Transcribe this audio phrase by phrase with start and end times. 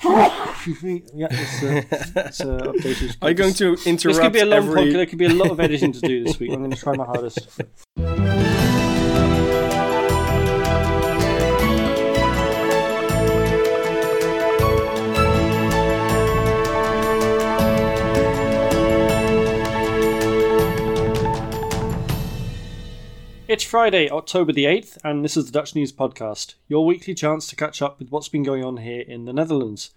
[0.04, 1.82] yeah, it's, uh,
[2.20, 3.16] it's uh, updated.
[3.20, 4.02] Are you going to interrupt?
[4.02, 4.82] This could be a long every...
[4.82, 4.92] podcast.
[4.92, 6.52] There could be a lot of editing to do this week.
[6.52, 7.60] I'm going to try my hardest.
[23.58, 27.48] It's Friday, October the 8th, and this is the Dutch News Podcast, your weekly chance
[27.48, 29.90] to catch up with what's been going on here in the Netherlands.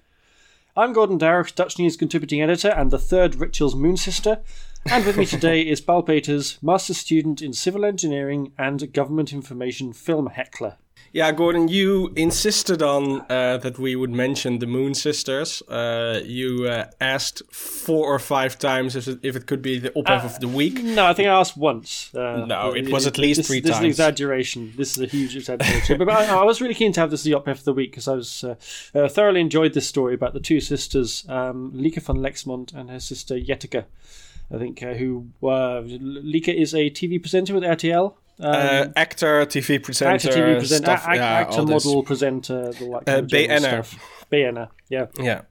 [0.75, 4.39] I'm Gordon Darroch, Dutch News contributing editor and the third Ritual's moon sister,
[4.87, 9.93] and with me today is Paul Peters, master student in civil engineering and government information
[9.93, 10.77] film heckler.
[11.13, 15.61] Yeah, Gordon, you insisted on uh, that we would mention the Moon Sisters.
[15.63, 19.89] Uh, you uh, asked four or five times if it, if it could be the
[19.89, 20.81] ophef of the week.
[20.81, 22.15] No, I think I asked once.
[22.15, 23.81] Uh, no, it was at least this, three this times.
[23.81, 24.73] This is an exaggeration.
[24.77, 25.97] This is a huge exaggeration.
[25.97, 27.91] but, I, I, was really keen to have this as the ophef of the week
[27.91, 28.55] because I was uh,
[28.95, 33.01] uh, thoroughly enjoyed this story about the two sisters, um, Lieke van Lexmond and her
[33.01, 33.83] sister Jetteke.
[34.53, 38.15] I think who Lieke is a TV presenter with RTL.
[38.39, 42.85] Um, uh, actor, TV presenter, actor, TV presenter, stuff, a- yeah, actor, model, presenter, the
[42.85, 43.83] like uh, BN'er.
[44.31, 45.05] BN'er, yeah.
[45.19, 45.41] Yeah.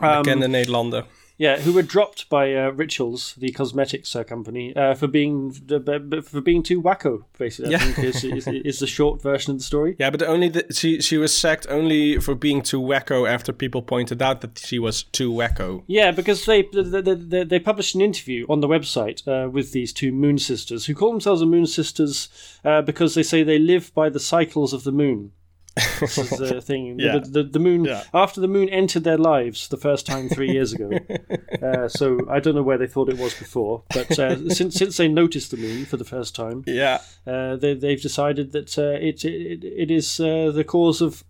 [0.00, 1.04] Um, Bekende Nederlander.
[1.40, 6.40] Yeah, who were dropped by uh, Rituals, the cosmetics uh, company, uh, for being for
[6.42, 7.24] being too wacko.
[7.38, 7.92] Basically, I Yeah.
[7.92, 9.96] think is, is, is the short version of the story.
[9.98, 13.80] Yeah, but only the, she she was sacked only for being too wacko after people
[13.80, 15.82] pointed out that she was too wacko.
[15.86, 19.94] Yeah, because they they, they, they published an interview on the website uh, with these
[19.94, 22.28] two Moon Sisters, who call themselves the Moon Sisters
[22.66, 25.32] uh, because they say they live by the cycles of the moon.
[25.76, 26.98] This is the thing.
[26.98, 27.18] Yeah.
[27.18, 28.02] The, the, the moon Yeah.
[28.12, 30.90] after the moon entered their lives the first time three years ago.
[31.62, 34.96] uh, so I don't know where they thought it was before, but uh, since since
[34.96, 37.00] they noticed the moon for the first time, Yeah.
[37.26, 41.24] uh, they, they've decided that uh, it, it it is uh, the cause of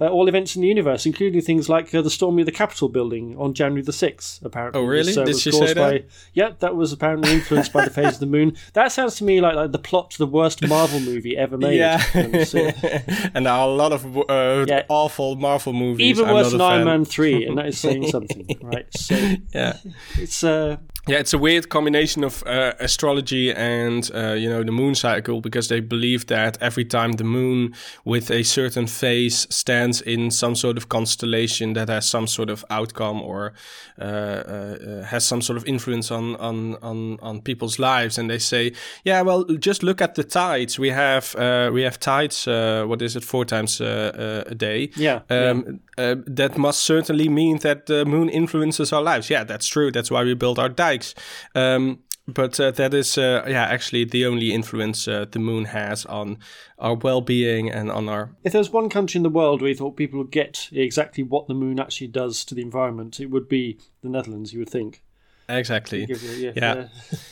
[0.00, 2.88] uh, all events in the universe, including things like uh, the storming of the Capitol
[2.88, 4.42] building on January the sixth.
[4.44, 5.12] Apparently, Oh, really?
[5.12, 5.76] This, Did she say that?
[5.76, 8.56] By, yeah, that was apparently influenced by the phase of the moon.
[8.72, 11.76] That sounds to me like, like the plot to the worst Marvel movie ever made.
[11.78, 12.02] Yeah.
[13.34, 14.84] And there are a lot of uh, Yeah.
[14.88, 16.06] awful Marvel movies.
[16.06, 16.84] even I'm worse than Iron.
[16.84, 18.86] Man three, and that is saying something, right?
[18.96, 19.14] So
[19.54, 19.76] Yeah.
[20.18, 20.76] it's uh,
[21.08, 25.40] Yeah, it's a weird combination of uh, astrology and uh, you know the moon cycle
[25.40, 27.74] because they believe that every time the moon
[28.04, 32.64] with a certain phase stands in some sort of constellation that has some sort of
[32.70, 33.52] outcome or
[34.00, 38.28] uh, uh, uh, has some sort of influence on on on on people's lives, and
[38.28, 38.72] they say,
[39.04, 40.78] yeah, well, just look at the tides.
[40.78, 42.46] We have uh, we have tides.
[42.46, 43.24] Uh, what is it?
[43.24, 44.90] Four times uh, uh, a day.
[44.96, 49.30] Yeah, Um, uh, that must certainly mean that the moon influences our lives.
[49.30, 49.90] Yeah, that's true.
[49.90, 51.14] That's why we build our dikes.
[51.54, 56.06] Um, but uh, that is, uh, yeah, actually the only influence uh, the moon has
[56.06, 56.38] on
[56.78, 58.30] our well-being and on our.
[58.44, 61.22] if there was one country in the world where you thought people would get exactly
[61.24, 64.52] what the moon actually does to the environment, it would be the Netherlands.
[64.52, 65.02] You would think.
[65.48, 66.04] Exactly.
[66.08, 66.52] You- Yeah.
[66.56, 66.88] yeah.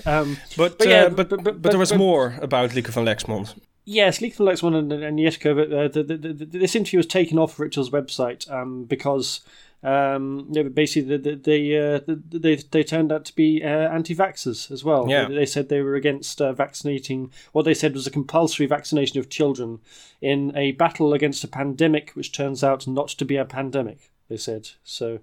[0.06, 3.04] Um, But, But uh, yeah, but, but- but, but- there was more about Lieke van
[3.04, 3.54] Lexmond.
[3.84, 7.38] Yes, Lieke van Lexmond and, and but, uh, the, the, the, this interview was taken
[7.38, 9.40] off Ritual's website um, because
[9.82, 13.62] um, yeah, but basically the, the, they, uh, the, they they turned out to be
[13.62, 15.08] uh, anti-vaxxers as well.
[15.08, 15.28] Yeah.
[15.28, 17.30] They, they said they were against uh, vaccinating.
[17.52, 19.80] What they said was a compulsory vaccination of children
[20.20, 24.10] in a battle against a pandemic, which turns out not to be a pandemic.
[24.28, 25.20] They said so.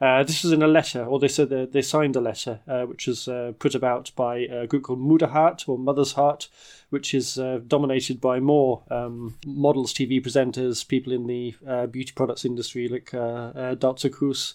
[0.00, 2.82] Uh, this was in a letter, or they said they, they signed a letter, uh,
[2.82, 6.48] which was uh, put about by a group called Moederhart or Mother's Heart,
[6.90, 12.12] which is uh, dominated by more um, models, TV presenters, people in the uh, beauty
[12.14, 14.08] products industry, like uh, uh, Dr.
[14.08, 14.54] Cruz,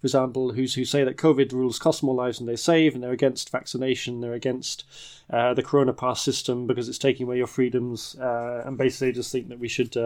[0.00, 3.02] for example, who's, who say that COVID rules cost more lives than they save, and
[3.02, 4.84] they're against vaccination, they're against
[5.30, 9.48] uh, the Corona Pass system because it's taking away your freedoms, and basically just think
[9.48, 9.96] that we should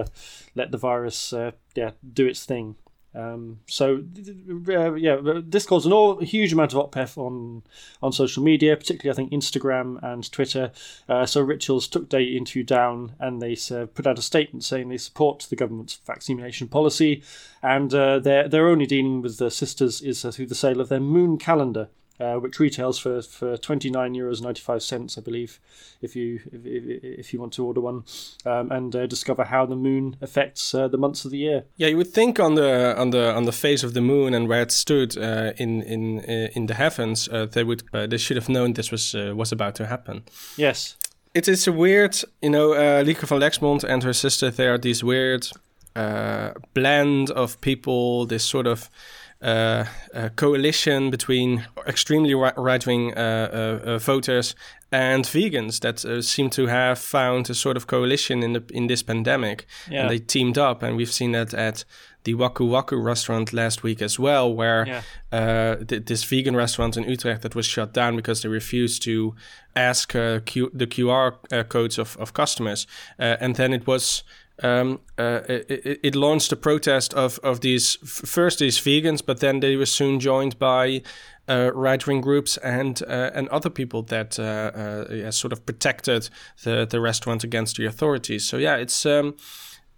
[0.55, 1.33] let the virus
[1.75, 2.77] yeah, do its thing.
[3.15, 4.05] Um, so
[4.69, 7.63] uh, yeah, this caused an all, a huge amount of ophef on
[8.03, 10.73] on social media, particularly I think Instagram and Twitter.
[11.09, 14.89] Uh, so Rituals took the interview down and they uh, put out a statement saying
[14.89, 17.23] they support the government's vaccination policy,
[17.63, 20.89] and uh, their their only dealing with the sisters is uh, through the sale of
[20.89, 21.89] their moon calendar.
[22.21, 25.61] Uh, which retails for, for twenty nine euros ninety five cents, I believe,
[26.03, 28.03] if you if, if, if you want to order one,
[28.45, 31.65] um, and uh, discover how the moon affects uh, the months of the year.
[31.77, 34.49] Yeah, you would think on the on the on the face of the moon and
[34.49, 38.19] where it stood uh, in in uh, in the heavens, uh, they would uh, they
[38.19, 40.23] should have known this was uh, was about to happen.
[40.57, 40.97] Yes,
[41.35, 44.51] It is a weird, you know, uh, Lieke van Lexmond and her sister.
[44.51, 45.47] They are these weird
[45.95, 48.91] uh, blend of people, this sort of
[49.41, 49.85] uh,
[50.37, 54.55] coalition between extremely right wing uh, uh, voters
[54.91, 58.87] and vegans that uh, seem to have found a sort of coalition in the in
[58.87, 60.01] this pandemic, yeah.
[60.01, 61.85] and they teamed up, and we've seen that at
[62.25, 65.03] the Waku Waku restaurant last week as well, where yeah.
[65.31, 69.35] uh, th- this vegan restaurant in Utrecht that was shut down because they refused to
[69.77, 72.87] ask uh, Q- the QR uh, codes of, of customers.
[73.19, 74.25] Uh, and then it was.
[74.61, 79.61] Um, uh, it, it, launched a protest of, of these first these vegans, but then
[79.61, 81.03] they were soon joined by
[81.49, 86.29] uh, right wing groups and uh, and other people that uh, yeah, sort of protected
[86.65, 88.45] the the restaurant against the authorities.
[88.45, 89.07] So yeah, it's.
[89.07, 89.37] Um,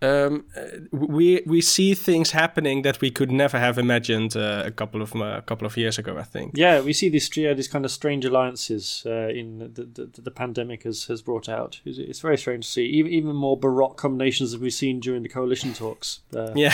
[0.03, 0.45] um,
[0.93, 5.15] we we see things happening that we could never have imagined uh, a couple of
[5.15, 6.17] uh, a couple of years ago.
[6.19, 6.53] I think.
[6.57, 10.31] Yeah, we see these yeah, these kind of strange alliances uh, in the, the, the
[10.31, 11.81] pandemic has has brought out.
[11.85, 12.87] It's, it's, very strange to see.
[12.87, 16.21] Even even more baroque combinations that we've seen during the coalition talks.
[16.35, 16.73] Uh, yeah,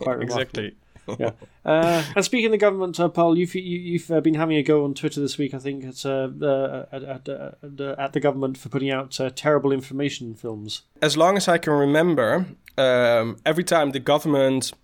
[0.00, 0.74] quite exactly
[1.18, 1.30] yeah.
[1.64, 4.62] Uh, and speaking of the government, uh, Paul, you've you, have uh, been having a
[4.62, 5.54] go on Twitter this week.
[5.54, 9.30] I think it's uh, uh at, at, at, at, the government for putting out uh,
[9.34, 10.82] terrible information films.
[11.00, 12.44] As long as I can remember,
[12.76, 14.74] um, every time the government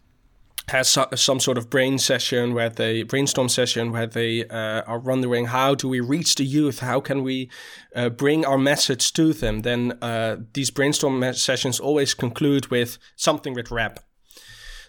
[0.71, 5.47] has some sort of brain session where they brainstorm session where they uh, are wondering
[5.47, 7.51] how do we reach the youth how can we
[7.97, 13.53] uh, bring our message to them then uh, these brainstorm sessions always conclude with something
[13.53, 14.01] with rap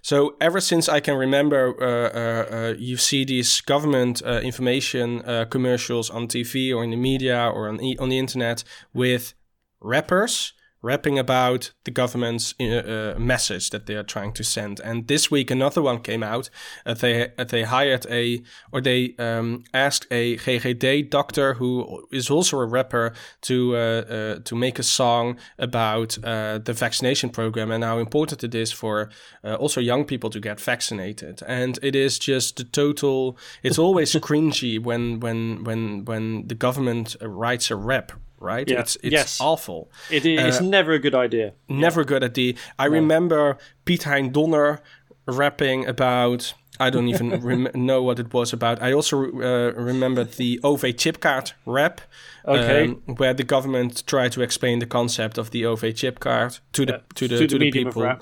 [0.02, 5.22] so ever since I can remember, uh, uh, uh you see these government uh, information
[5.22, 8.64] uh, commercials on TV or in the media or on, e- on the internet
[8.94, 9.34] with
[9.80, 14.80] rappers rapping about the government's uh, uh, message that they are trying to send.
[14.80, 16.50] And this week, another one came out.
[16.86, 18.42] Uh, they uh, they hired a
[18.72, 24.40] or they um, asked a GGD doctor who is also a rapper to uh, uh,
[24.44, 29.10] to make a song about the vaccination program and how important it is for
[29.44, 31.42] also young people to get vaccinated.
[31.48, 33.38] And it is just the total.
[33.64, 38.12] It's always cringy when when when when the government writes a rap
[38.42, 38.70] right?
[38.70, 38.80] Yeah.
[38.80, 39.42] It's it's yes.
[39.42, 39.92] awful.
[40.10, 40.40] It is.
[40.40, 41.54] It's uh, never a good idea.
[41.70, 42.06] Never yeah.
[42.06, 42.54] a good idea.
[42.78, 42.94] I no.
[42.96, 44.82] remember Piet Hein Donner
[45.28, 46.54] rapping about.
[46.80, 48.82] I don't even rem- know what it was about.
[48.82, 52.02] I also uh, remember the OV chipkaart rap,
[52.46, 52.86] okay.
[52.86, 57.02] um, where the government tried to explain the concept of the OV chipkaart to the
[57.16, 58.18] to the to, to the, the people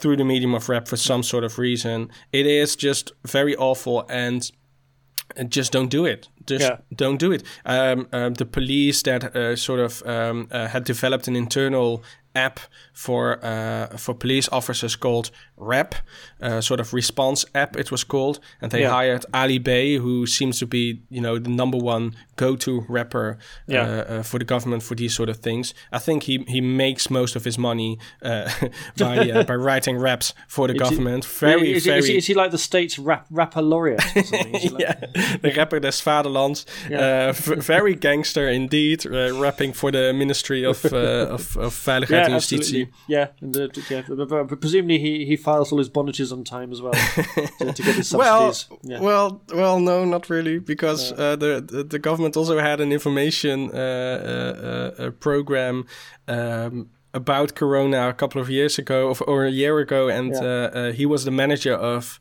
[0.00, 2.10] through the medium of rap for some sort of reason.
[2.32, 4.50] It is just very awful and
[5.48, 6.28] just don't do it.
[6.46, 6.76] Just yeah.
[6.94, 7.42] don't do it.
[7.64, 12.02] Um, um, the police that uh, sort of um, uh, had developed an internal
[12.36, 12.60] app
[12.92, 15.94] for uh, for police officers called Rap,
[16.40, 18.90] uh, sort of response app it was called, and they yeah.
[18.90, 23.80] hired Ali B, who seems to be you know the number one go-to rapper yeah.
[23.80, 25.74] uh, uh for the government for these sort of things.
[25.92, 28.50] I think he he makes most of his money uh,
[28.98, 31.24] by uh, by writing raps for the is government.
[31.24, 31.98] He, very is, very.
[31.98, 34.04] Is he, is he, like the state's rap, rapper laureate?
[34.36, 34.94] Like yeah,
[35.42, 35.92] the rapper des
[36.90, 37.32] Yeah.
[37.32, 40.84] very gangster indeed, rapping for the Ministry of
[41.36, 42.88] of, of Veiligheid and Justitie.
[43.08, 46.82] Yeah, and, uh, yeah, but presumably he, he files all his bonnetjes on time as
[46.82, 46.92] well
[47.58, 48.12] to, to, get his subsidies.
[48.12, 49.00] Well, yeah.
[49.00, 51.18] well, well, no, not really, because yeah.
[51.18, 55.86] uh, the, the, the government also had an information uh, uh, uh program.
[56.28, 60.42] Um, about Corona a couple of years ago, or, or a year ago, and yeah.
[60.42, 62.20] Uh, he was the manager of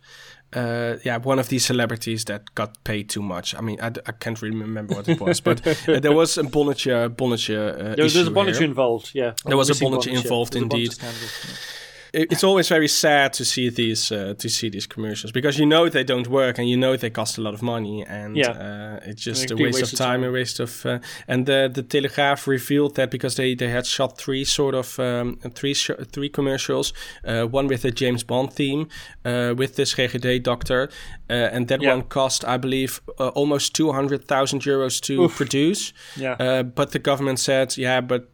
[0.56, 3.54] uh, yeah, one of these celebrities that got paid too much.
[3.56, 6.44] I mean, I, I can't really remember what it was, but uh, there was a
[6.44, 9.34] Bonnetje, Bonnetje uh, there, was a Bonnetje involved, yeah.
[9.46, 10.96] There was a Bonnetje involved, indeed
[12.16, 15.90] it's always very sad to see these uh, to see these commercials because you know
[15.90, 18.52] they don't work and you know they cost a lot of money and yeah.
[18.52, 21.70] uh, it's just a waste, waste, of time, time, a waste of uh, and the
[21.72, 26.30] the Telegraaf revealed that because they they had shot three sort of um, three three
[26.30, 26.94] commercials
[27.26, 28.88] uh, one with a James Bond theme
[29.26, 30.90] uh, with this GGD doctor
[31.30, 31.94] uh, and that yeah.
[31.94, 35.36] one cost I believe almost 200,000 euros to Oof.
[35.36, 38.30] produce yeah but the government said yeah but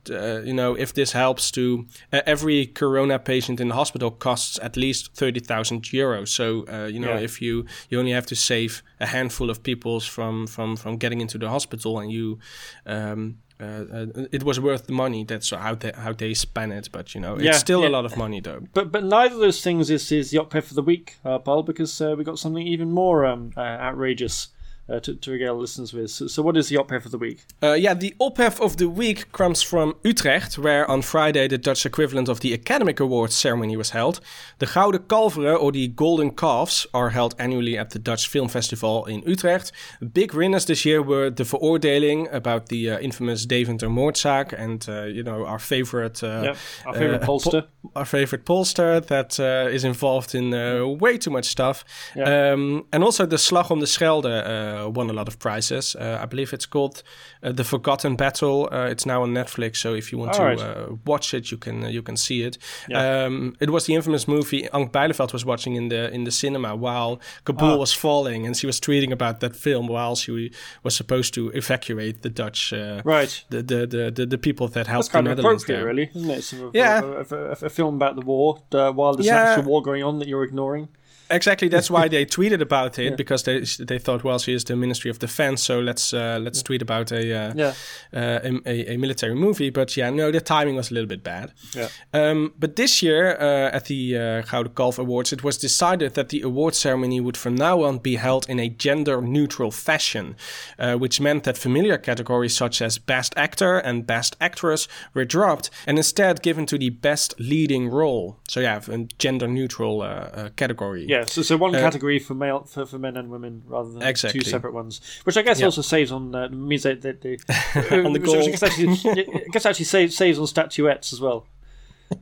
[0.46, 5.16] you know if this helps to every corona patient in the hospital costs at least
[5.16, 6.28] 30,000 euros.
[6.28, 7.30] So, uh, you know, yeah.
[7.30, 11.22] if you, you only have to save a handful of people from, from, from getting
[11.22, 12.40] into the hospital and you,
[12.86, 15.24] um, uh, uh, it was worth the money.
[15.24, 16.90] That's how they how they spend it.
[16.92, 17.90] But you know, yeah, it's still yeah.
[17.90, 18.62] a lot of money though.
[18.74, 21.62] But but neither of those things is is the ophef for the week, uh, Paul,
[21.62, 24.48] because uh, we got something even more um, uh, outrageous
[24.90, 26.12] uh, to, to regale listeners with.
[26.12, 27.46] So, so, what is the ophef of the week?
[27.64, 31.86] Uh, yeah, the ophef of the week comes from Utrecht, where on Friday the Dutch
[31.86, 34.20] equivalent of the Academy Awards ceremony was held.
[34.60, 39.06] The Gouden Kalveren, or the Golden Calves, are held annually at the Dutch Film Festival
[39.06, 39.72] in Utrecht.
[40.14, 45.04] Big winners this year were the Veroordeling about the uh, infamous Deventer moordzaak, and uh,
[45.04, 49.70] you know our favorite, uh, yep, our favorite pollster, po- our favorite pollster that uh,
[49.70, 50.52] is involved in
[51.00, 51.84] way too much stuff,
[52.16, 52.28] yep.
[52.28, 55.96] um, and also the Slag om de Schelde uh, won a lot of prizes.
[55.96, 57.04] Uh, I believe it's called
[57.44, 58.68] uh, The Forgotten Battle.
[58.72, 61.06] it's now on Netflix, so if you want All to right.
[61.06, 62.58] watch it, you can you can see it.
[62.88, 63.26] Yeah.
[63.26, 66.76] Um, it was the infamous movie Ank Bijleveld was watching in the in the cinema
[66.76, 67.78] while Kabul oh.
[67.78, 70.52] was falling, and she was tweeting about that film while she
[70.84, 72.74] was supposed to evacuate the Dutch,
[73.04, 73.44] right?
[73.50, 75.86] The the, the the, the people that helped That's the Netherlands there.
[75.86, 76.44] really, isn't it?
[76.44, 79.44] Sort of yeah, a, a, a, a, film about the war while there's yeah.
[79.44, 80.90] actual war going on that you're ignoring
[81.32, 81.68] exactly.
[81.68, 83.16] That's why they tweeted about it yeah.
[83.16, 86.60] because they they thought, well, she is the Ministry of Defense, so let's uh, let's
[86.60, 86.64] yeah.
[86.64, 87.74] tweet about a, uh, yeah.
[88.14, 89.70] uh, a, a military movie.
[89.70, 91.54] But yeah, no, the timing was a little bit bad.
[91.74, 91.90] Yeah.
[92.14, 96.30] Um, but this year uh, at the uh, Gouden Kalf Awards, it was decided that
[96.30, 100.36] the award ceremony would from now on be held in a gender-neutral fashion,
[100.80, 105.70] uh, which meant that familiar categories such as Best Actor and Best Actress were dropped
[105.88, 108.38] and instead given to the Best Leading Role.
[108.48, 111.06] So yeah, a gender-neutral category.
[111.08, 111.21] Yeah.
[111.22, 114.02] Yeah, so, so one uh, category for male for, for men and women rather than
[114.02, 114.40] exactly.
[114.40, 115.68] two separate ones, which I guess yep.
[115.68, 117.34] also saves on uh, means that, that they
[117.98, 118.38] on the goal.
[118.38, 118.90] I guess actually,
[119.36, 121.48] I guess actually saves, saves on statuettes as well.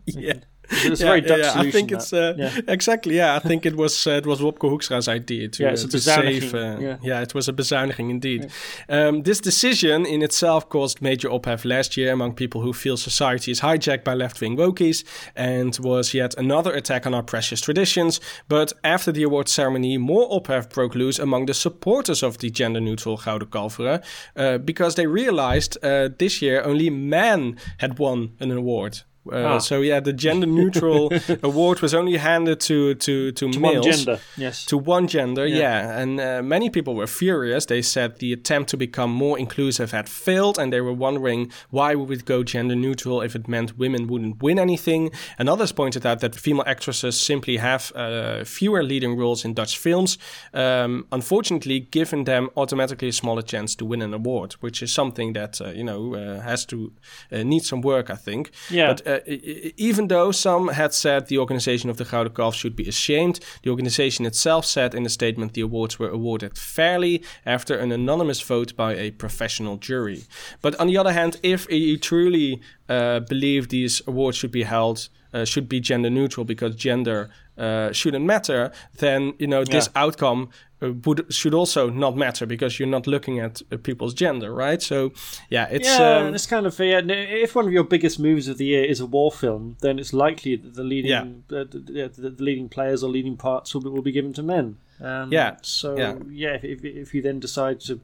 [0.05, 0.39] yeah.
[0.71, 1.67] It's yeah, very Dutch yeah, solution.
[1.67, 2.59] I think it's uh, yeah.
[2.67, 3.15] exactly.
[3.17, 5.99] Yeah, I think it was uh, it was Wopke Hoekstra's idea to, yeah, uh, to
[5.99, 6.53] save.
[6.53, 6.97] Uh, yeah.
[7.01, 8.51] yeah, it was a bezuiniging indeed.
[8.87, 13.51] Um, this decision in itself caused major ophef last year among people who feel society
[13.51, 15.03] is hijacked by left-wing wokies,
[15.35, 18.19] and was yet another attack on our precious traditions.
[18.47, 23.17] But after the award ceremony, more ophef broke loose among the supporters of the gender-neutral
[23.17, 24.03] Gouden Kalveren,
[24.35, 29.01] uh, because they realized uh, this year only men had won an award.
[29.31, 29.57] Uh, ah.
[29.59, 31.11] So yeah, the gender neutral
[31.43, 34.19] award was only handed to to to, to males, one gender.
[34.37, 35.45] Yes, to one gender.
[35.45, 35.99] Yeah, yeah.
[35.99, 37.65] and uh, many people were furious.
[37.65, 41.95] They said the attempt to become more inclusive had failed, and they were wondering why
[41.95, 45.11] we would go gender neutral if it meant women wouldn't win anything.
[45.37, 49.77] And others pointed out that female actresses simply have uh, fewer leading roles in Dutch
[49.77, 50.17] films,
[50.53, 55.33] um, unfortunately, giving them automatically a smaller chance to win an award, which is something
[55.33, 56.91] that uh, you know uh, has to
[57.31, 58.51] uh, need some work, I think.
[58.69, 58.93] Yeah.
[58.93, 63.39] But, even though some had said the organization of the Gouden Kalf should be ashamed,
[63.63, 68.41] the organization itself said in a statement the awards were awarded fairly after an anonymous
[68.41, 70.23] vote by a professional jury.
[70.61, 75.09] But on the other hand, if you truly uh, believe these awards should be held,
[75.33, 80.03] uh, should be gender neutral because gender uh, shouldn't matter, then you know this yeah.
[80.03, 80.49] outcome
[80.81, 84.81] uh, would should also not matter because you're not looking at uh, people's gender, right?
[84.81, 85.11] So,
[85.49, 87.01] yeah, it's yeah, um, it's kind of yeah.
[87.03, 90.13] If one of your biggest movies of the year is a war film, then it's
[90.13, 91.57] likely that the leading yeah.
[91.57, 94.43] uh, the, the, the, leading players or leading parts will be, will be given to
[94.43, 94.77] men.
[95.01, 95.57] Um, yeah.
[95.61, 97.99] So yeah, yeah if, if, if, you then decide to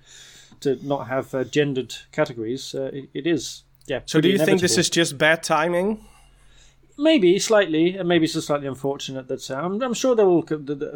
[0.61, 4.01] to not have uh, gendered categories, uh, it, it is yeah.
[4.05, 4.59] So, do you inevitable.
[4.59, 6.05] think this is just bad timing?
[6.97, 10.45] Maybe slightly, and maybe it's just slightly unfortunate that uh, I'm, I'm, sure there will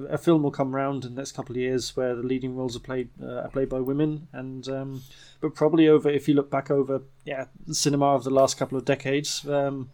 [0.10, 2.78] a film will come around in the next couple of years where the leading roles
[2.78, 5.02] are played uh, are played by women, and um,
[5.42, 8.78] but probably over if you look back over yeah the cinema of the last couple
[8.78, 9.90] of decades, um,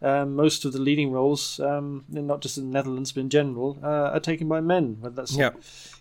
[0.00, 3.78] um, most of the leading roles, um, not just in the Netherlands but in general,
[3.82, 4.96] uh, are taken by men.
[5.00, 5.50] Whether that's yeah.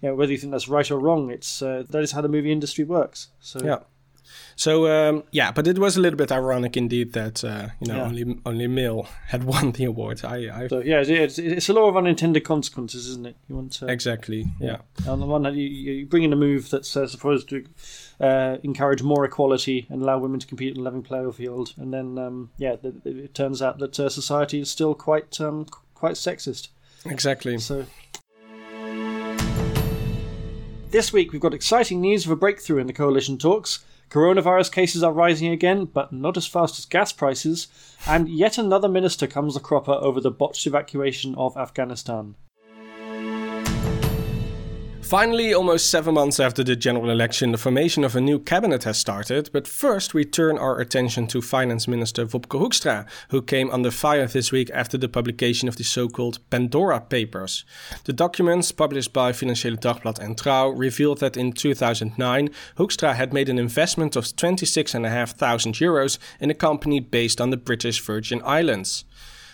[0.01, 2.29] you know, whether you think that's right or wrong, it's uh, that is how the
[2.29, 3.27] movie industry works.
[3.41, 3.79] So yeah.
[4.55, 7.97] So um, yeah, but it was a little bit ironic indeed that uh, you know
[7.97, 8.03] yeah.
[8.03, 10.23] only only male had won the award.
[10.23, 13.35] I, I so, yeah, it's, it's, a law of unintended consequences, isn't it?
[13.47, 14.77] You want to exactly yeah.
[15.03, 15.11] yeah.
[15.11, 17.65] On the one hand, you, you bring in a move that's uh, supposed to
[18.19, 21.93] uh, encourage more equality and allow women to compete in a level playing field, and
[21.93, 26.13] then um, yeah, it, it, turns out that uh, society is still quite um, quite
[26.13, 26.69] sexist.
[27.05, 27.57] Exactly.
[27.57, 27.85] So
[30.91, 33.83] this week we've got exciting news of a breakthrough in the coalition talks.
[34.11, 37.69] Coronavirus cases are rising again, but not as fast as gas prices,
[38.05, 42.35] and yet another minister comes the cropper over the botched evacuation of Afghanistan.
[45.01, 48.97] Finally, almost seven months after the general election, the formation of a new cabinet has
[48.97, 49.49] started.
[49.51, 54.25] But first, we turn our attention to Finance Minister Wopke Hoekstra, who came under fire
[54.27, 57.65] this week after the publication of the so called Pandora Papers.
[58.05, 63.49] The documents, published by Financiële Dagblad and Trouw, revealed that in 2009, Hoekstra had made
[63.49, 69.03] an investment of 26,500 euros in a company based on the British Virgin Islands.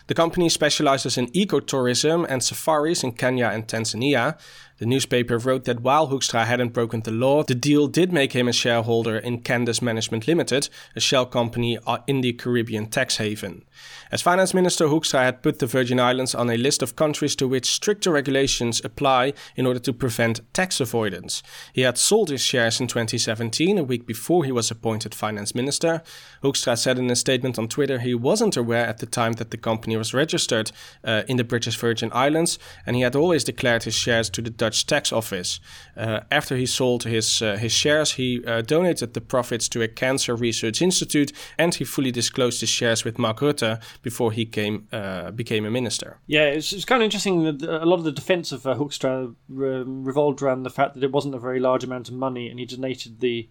[0.07, 4.37] The company specializes in ecotourism and safaris in Kenya and Tanzania.
[4.79, 8.47] The newspaper wrote that while Hoekstra hadn't broken the law, the deal did make him
[8.47, 13.63] a shareholder in Candace Management Limited, a shell company uh, in the Caribbean tax haven.
[14.11, 17.47] As finance minister, Hoekstra had put the Virgin Islands on a list of countries to
[17.47, 21.43] which stricter regulations apply in order to prevent tax avoidance.
[21.73, 26.03] He had sold his shares in 2017, a week before he was appointed finance minister.
[26.43, 29.57] Hoekstra said in a statement on Twitter he wasn't aware at the time that the
[29.57, 30.71] company was registered
[31.03, 34.49] uh, in the British Virgin Islands, and he had always declared his shares to the
[34.71, 35.59] tax office.
[35.95, 39.87] Uh, after he sold his uh, his shares, he uh, donated the profits to a
[39.87, 44.87] cancer research institute, and he fully disclosed his shares with Mark Rutte before he came
[44.91, 46.19] uh, became a minister.
[46.27, 49.33] Yeah, it's, it's kind of interesting that a lot of the defence of uh, Hoekstra
[49.49, 52.59] re- revolved around the fact that it wasn't a very large amount of money, and
[52.59, 53.49] he donated the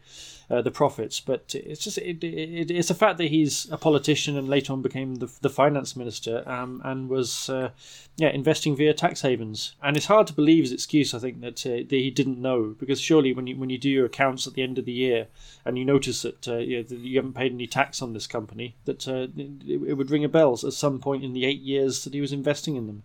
[0.51, 1.21] uh, the profits.
[1.21, 4.83] But it's just it, it, it's a fact that he's a politician and later on
[4.83, 7.71] became the, the finance minister um, and was uh,
[8.17, 9.75] yeah investing via tax havens.
[9.83, 11.15] And it's hard to believe his excuse.
[11.15, 13.91] I think that, uh, that he didn't know because surely when you when you do
[13.91, 15.27] your accounts at the end of the year
[15.65, 18.27] and you notice that, uh, you, know, that you haven't paid any tax on this
[18.27, 21.61] company, that uh, it, it would ring a bell at some point in the eight
[21.61, 23.03] years that he was investing in them.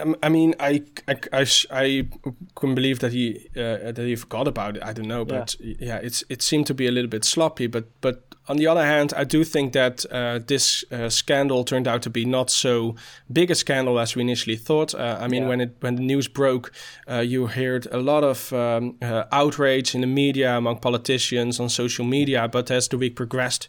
[0.00, 2.08] Um, I mean, I, I, I, I,
[2.54, 4.82] couldn't believe that he uh, that he forgot about it.
[4.82, 5.74] I don't know, but yeah.
[5.80, 7.66] yeah, it's it seemed to be a little bit sloppy.
[7.66, 11.86] But but on the other hand, I do think that uh, this uh, scandal turned
[11.86, 12.96] out to be not so
[13.32, 14.94] big a scandal as we initially thought.
[14.94, 15.48] Uh, I mean, yeah.
[15.48, 16.72] when it when the news broke,
[17.08, 21.68] uh, you heard a lot of um, uh, outrage in the media among politicians on
[21.68, 22.48] social media.
[22.48, 23.68] But as the week progressed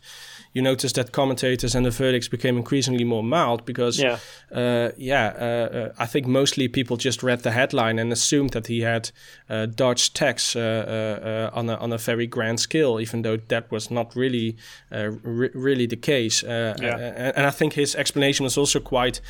[0.54, 4.20] you noticed that commentators and the verdicts became increasingly more mild because, yeah,
[4.52, 8.68] uh, yeah uh, uh, I think mostly people just read the headline and assumed that
[8.68, 9.10] he had
[9.50, 13.72] uh, dodged tax uh, uh, on a on a very grand scale, even though that
[13.72, 14.56] was not really
[14.92, 16.44] Uh, re- really the case.
[16.44, 16.98] Uh, yeah.
[16.98, 19.22] and, and I think his explanation was also quite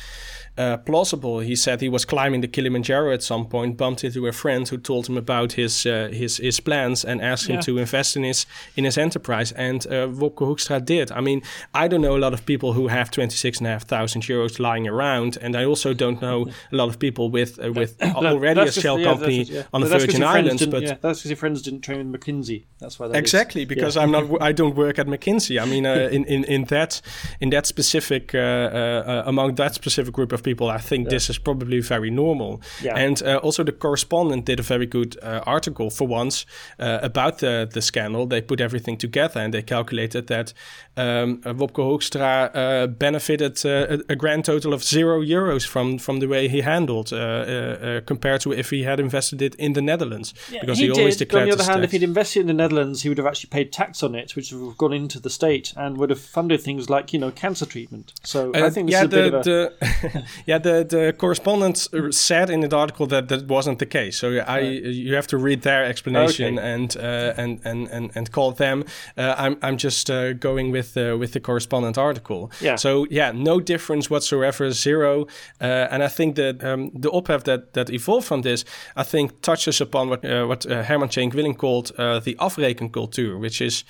[0.56, 1.40] uh, plausible.
[1.40, 4.78] He said he was climbing the Kilimanjaro at some point, bumped into a friend who
[4.78, 8.46] told him about his uh, his his plans and asked him to invest in his
[8.76, 9.52] in his enterprise.
[9.52, 11.10] And uh, Wopke Hoekstra did.
[11.10, 11.42] I mean,
[11.74, 14.22] I don't know a lot of people who have twenty six and a half thousand
[14.22, 18.00] euros lying around, and I also don't know a lot of people with uh, with
[18.02, 19.62] already a shell yeah, company yeah.
[19.72, 20.64] on the Virgin Islands.
[20.66, 22.66] But yeah, that's because your friends didn't train in McKinsey.
[22.78, 23.08] That's why.
[23.08, 24.40] That exactly because I'm not.
[24.40, 25.60] I don't work at McKinsey.
[25.60, 27.00] I mean, uh, in, in in that
[27.40, 31.10] in that specific uh, among that specific group of people, I think yeah.
[31.10, 32.60] this is probably very normal.
[32.82, 32.96] Yeah.
[32.96, 36.46] And uh, also, the correspondent did a very good uh, article for once
[36.78, 38.26] uh, about the, the scandal.
[38.26, 40.52] They put everything together and they calculated that
[40.96, 46.20] um, Wopke Hoekstra uh, benefited uh, a, a, grand total of zero euros from, from
[46.20, 50.34] the way he handled uh, compared to if he had invested it in the Netherlands.
[50.50, 51.50] Yeah, because he, he always declared.
[51.50, 53.72] On the other hand, if he'd invested in the Netherlands, he would have actually paid
[53.72, 56.88] tax on it, which would have gone into the state and would have funded things
[56.88, 58.12] like you know cancer treatment.
[58.22, 63.28] So I think yeah, the, the yeah the the, correspondent said in the article that
[63.28, 64.16] that wasn't the case.
[64.18, 66.72] So I you have to read their explanation okay.
[66.72, 68.84] and, uh, and and and and call them.
[69.16, 72.50] Uh, I'm I'm just uh, going with uh, with the correspondent article.
[72.60, 72.76] Yeah.
[72.76, 75.26] So yeah, no difference whatsoever, zero.
[75.60, 78.64] Uh, and I think that um, the op-ed that that evolved from this,
[78.96, 83.84] I think touches upon what uh, what Herman Tjenk Willink called the afrekencultuur, which is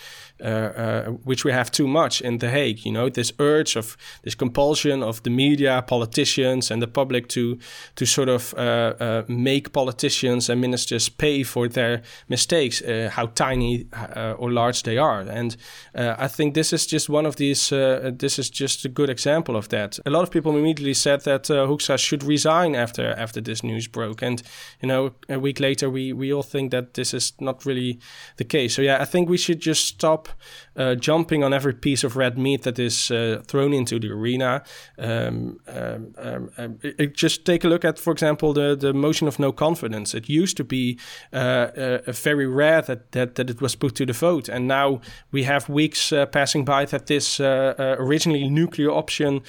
[0.44, 2.84] uh, uh, which we have too much in The Hague.
[2.84, 7.58] You know, this urge of this compulsion of the media, politicians, and the public to
[7.94, 13.86] to sort of uh, make politicians and ministers pay for their mistakes, how tiny
[14.38, 15.20] or large they are.
[15.20, 15.56] And
[15.94, 17.70] I think this is just one of these.
[18.18, 19.98] this is just a good example of that.
[20.04, 23.88] A lot of people immediately said that uh, Hoekstra should resign after after this news
[23.88, 24.42] broke, and
[24.82, 27.98] you know, a week later we we all think that this is not really
[28.36, 28.74] the case.
[28.74, 30.28] So yeah, I think we should just stop
[30.76, 34.62] uh, jumping on every piece of red meat that is uh, thrown into the arena.
[34.98, 36.78] Um, um, um, um
[37.12, 40.14] just take a look at, for example, the, the motion of no confidence.
[40.14, 40.98] It used to be
[41.32, 41.36] uh,
[42.06, 45.44] uh very rare that, that, that it was put to the vote, and now we
[45.44, 49.42] have weeks uh, passing by that this uh, originally nuclear option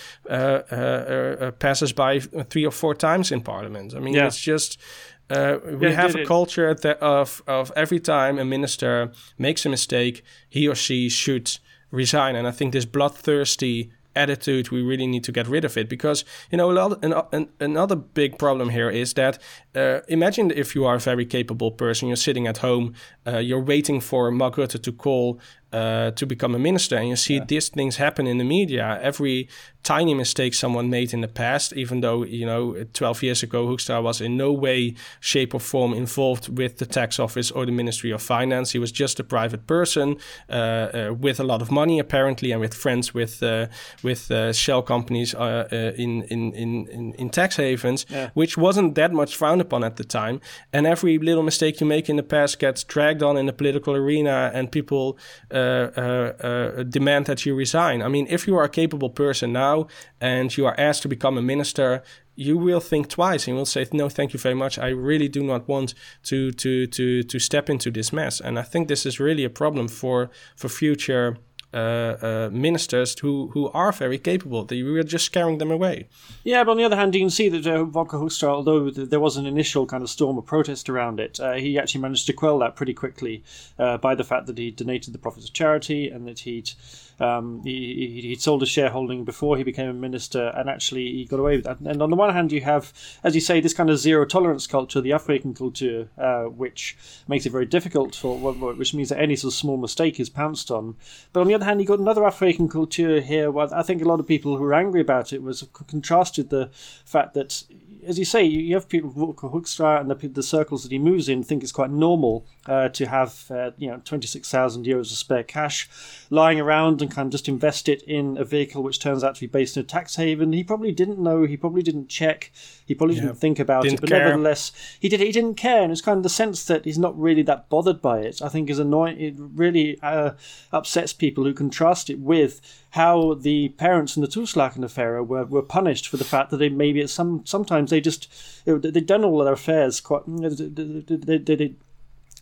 [1.59, 3.93] passes by three or four times in Parliament.
[3.95, 4.27] I mean, yeah.
[4.27, 4.79] it's just
[5.29, 10.23] uh, we have a culture that of of every time a minister makes a mistake,
[10.49, 11.57] he or she should
[11.91, 12.35] resign.
[12.35, 16.23] And I think this bloodthirsty attitude we really need to get rid of it because
[16.49, 16.69] you know
[17.01, 19.37] an, an, another big problem here is that
[19.75, 22.93] uh, imagine if you are a very capable person, you're sitting at home,
[23.27, 25.39] uh, you're waiting for Mark Rutte to call
[25.73, 27.45] uh, to become a minister, and you see yeah.
[27.45, 28.99] these things happen in the media.
[29.01, 29.49] Every
[29.85, 34.01] tiny mistake someone made in the past, even though you know, 12 years ago, Hoekstra
[34.01, 38.11] was in no way, shape, or form involved with the tax office or the Ministry
[38.11, 38.71] of Finance.
[38.71, 40.17] He was just a private person
[40.49, 43.67] uh, uh, with a lot of money, apparently, and with friends with uh,
[44.03, 48.29] with uh, shell companies in, in in in tax havens, yeah.
[48.33, 50.41] which wasn't that much frowned upon at the time.
[50.73, 53.95] And every little mistake you make in the past gets dragged on in the political
[53.95, 55.17] arena, and people
[55.53, 58.01] uh, uh, uh, demand that you resign.
[58.01, 59.74] I mean, if you are a capable person now
[60.19, 62.03] and you are asked to become a minister,
[62.35, 65.41] you will think twice and will say no thank you very much i really do
[65.41, 69.19] not want to to to to step into this mess and i think this is
[69.19, 71.37] really a problem for for future
[71.75, 74.63] uh, uh, ministers who, who are very capable.
[74.63, 76.07] They, we are just scaring them away.
[76.45, 79.19] Yeah, but on the other hand, you can see that uh, Wopke Hoekstra, although there
[79.19, 82.33] was an initial kind of storm of protest around it, uh, he actually managed to
[82.33, 83.43] quell that pretty quickly
[83.77, 86.71] uh, by the fact that he donated the profits of charity and that he'd
[87.19, 91.25] um, he, he, would sold his shareholding before he became a minister, and actually he
[91.25, 91.79] got away with that.
[91.79, 92.91] And on the one hand, you have,
[93.23, 96.97] as you say, this kind of zero tolerance culture, the Afrekencultuur, uh, which
[97.27, 100.71] makes it very difficult for, which means that any sort of small mistake is pounced
[100.71, 100.95] on.
[101.31, 103.49] But on the other hand, you got another African culture here.
[103.49, 106.69] Where I think a lot of people who were angry about it was contrasted the
[107.05, 107.63] fact that
[108.07, 111.43] as you say, you have people Hoekstra and the, the circles that he moves in
[111.43, 115.17] think it's quite normal uh, to have uh, you know twenty six thousand euros of
[115.17, 115.89] spare cash
[116.29, 119.41] lying around and kind of just invest it in a vehicle which turns out to
[119.41, 120.53] be based in a tax haven.
[120.53, 121.43] He probably didn't know.
[121.43, 122.51] He probably didn't check.
[122.85, 123.23] He probably yeah.
[123.23, 124.01] didn't think about didn't it.
[124.01, 124.19] But care.
[124.19, 125.19] nevertheless, he did.
[125.19, 128.01] He didn't care, and it's kind of the sense that he's not really that bothered
[128.01, 128.41] by it.
[128.41, 129.19] I think is annoying.
[129.19, 130.31] It really uh,
[130.71, 132.61] upsets people who contrast it with
[132.95, 136.69] how the parents in the Toeslagen affair were, were punished for the fact that they
[136.69, 138.29] maybe at some sometimes they just
[138.65, 141.75] they'd done all their affairs quite they, they, they,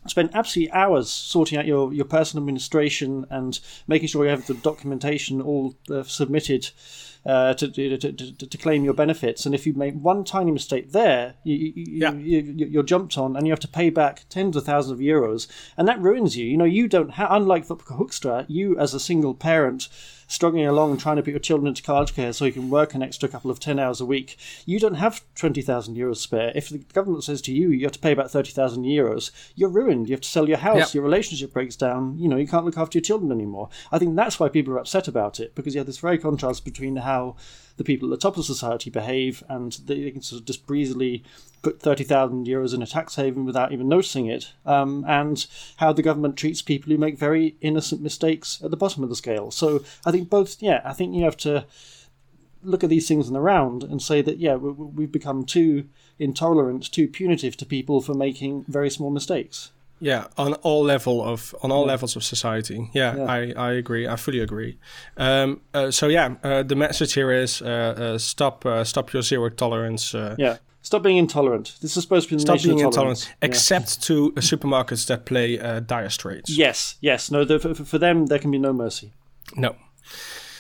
[0.05, 4.53] spend absolutely hours sorting out your, your personal administration and making sure you have the
[4.53, 6.69] documentation all uh, submitted
[7.25, 9.45] uh, to, to, to, to, claim your benefits.
[9.45, 12.11] And if you make one tiny mistake there, you, you, yeah.
[12.11, 15.47] you, are jumped on and you have to pay back tens of thousands of euros.
[15.77, 16.45] And that ruins you.
[16.45, 19.87] You know, you don't, ha- unlike Hoekstra, you as a single parent
[20.33, 23.29] struggling along trying to put your children into childcare so you can work an extra
[23.29, 26.51] couple of 10 hours a week, you don't have 20,000 euros spare.
[26.55, 30.09] If the government says to you, you have to pay about 30,000 euros, you're ruined.
[30.09, 30.93] You have to sell your house, yep.
[30.95, 33.69] your relationship breaks down, you know, you can't look after your children anymore.
[33.91, 36.65] I think that's why people are upset about it, because you have this very contrast
[36.65, 37.35] between how
[37.77, 41.23] the people at the top of society behave and they can sort of just breezily
[41.63, 46.01] put 30,000 euros in a tax haven without even noticing it, um, and how the
[46.01, 49.49] government treats people who make very innocent mistakes at the bottom of the scale.
[49.49, 51.65] So I think both, yeah, I think you have to
[52.63, 55.87] look at these things in the round and say that, yeah, we've become too
[56.19, 59.71] intolerant, too punitive to people for making very small mistakes.
[60.03, 62.89] Yeah, on all level of on all levels of society.
[62.93, 64.05] Yeah, yeah, I, I agree.
[64.05, 64.77] I fully agree.
[65.15, 69.21] Um, uh, so yeah, uh, the message here is uh, uh stop uh, stop your
[69.21, 70.13] zero tolerance.
[70.13, 70.57] Uh, yeah.
[70.81, 71.77] Stop being intolerant.
[71.81, 74.07] This is supposed to be the Stop being intolerant, except yeah.
[74.07, 75.55] to supermarkets that play
[75.87, 76.49] dire straits.
[76.49, 77.31] Yes, yes.
[77.31, 79.13] No, the, for, for them there can be no mercy.
[79.55, 79.77] No.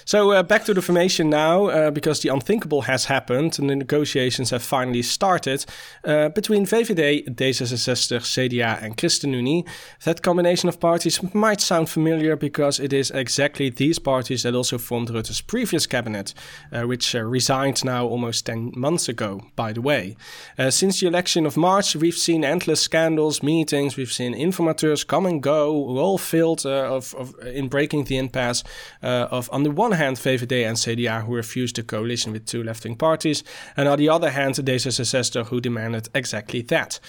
[0.05, 3.75] So uh, back to the formation now, uh, because the unthinkable has happened and the
[3.75, 5.65] negotiations have finally started
[6.03, 9.67] uh, between VVD, D66, CDA, and ChristenUnie.
[10.03, 14.77] That combination of parties might sound familiar because it is exactly these parties that also
[14.77, 16.33] formed Rutte's previous cabinet,
[16.71, 20.17] uh, which uh, resigned now almost 10 months ago, by the way.
[20.57, 25.25] Uh, since the election of March, we've seen endless scandals, meetings, we've seen informateurs come
[25.25, 28.63] and go, all filled of, of, in breaking the impasse
[29.01, 32.63] of, on the one one hand VVD and CDA who refused a coalition with two
[32.63, 33.43] left-wing parties,
[33.77, 36.99] and on the other hand D66 who demanded exactly that.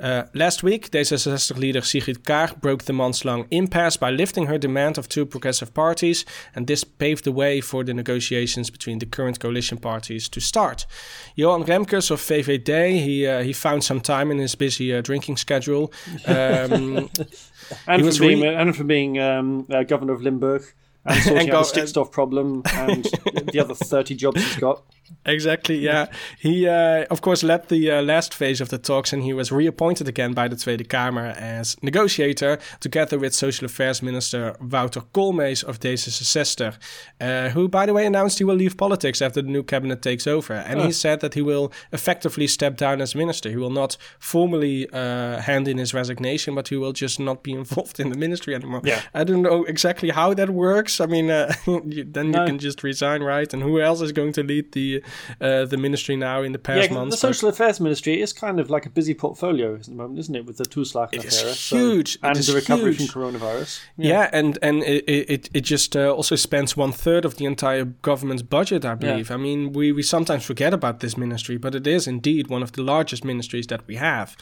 [0.00, 4.98] Uh, last week, D66 leader Sigrid Kaag broke the months-long impasse by lifting her demand
[4.98, 6.24] of two progressive parties,
[6.54, 10.86] and this paved the way for the negotiations between the current coalition parties to start.
[11.34, 15.38] Johan Remkes of VVD, he uh, he found some time in his busy uh, drinking
[15.38, 15.92] schedule.
[16.26, 17.10] Um,
[17.88, 20.62] and, from being, re- and, from being, um, uh, governor of Limburg
[21.04, 23.04] and sorting and out the stikstof problem and
[23.52, 24.82] the other 30 jobs he's got.
[25.24, 26.06] Exactly, yeah.
[26.38, 29.50] He, uh, of course, led the uh, last phase of the talks and he was
[29.50, 35.64] reappointed again by the Tweede Kamer as negotiator together with Social Affairs Minister Wouter Koolmees
[35.64, 36.76] of D66,
[37.20, 40.26] uh, who, by the way, announced he will leave politics after the new cabinet takes
[40.26, 40.54] over.
[40.54, 43.48] And he said that he will effectively step down as minister.
[43.50, 47.52] He will not formally uh, hand in his resignation, but he will just not be
[47.62, 48.82] involved in the ministry anymore.
[48.84, 49.02] Yeah.
[49.14, 51.00] I don't know exactly how that works works.
[51.00, 51.52] I mean, uh,
[51.86, 52.40] you, then No.
[52.40, 53.52] you can just resign, right?
[53.52, 55.02] And who else is going to lead the
[55.40, 57.14] uh, the ministry now in the past Yeah, months?
[57.14, 60.34] the social affairs ministry is kind of like a busy portfolio at the moment, isn't
[60.34, 60.46] it?
[60.46, 62.14] With the Toeslagen It is affair, huge.
[62.16, 63.10] It and the recovery huge.
[63.10, 63.80] from coronavirus.
[63.96, 67.84] Yeah, and and it it, it just uh, also spends one third of the entire
[68.02, 69.30] government's budget, I believe.
[69.30, 72.70] I mean, we we sometimes forget about this ministry, but it is indeed one of
[72.72, 74.36] the largest ministries that we have.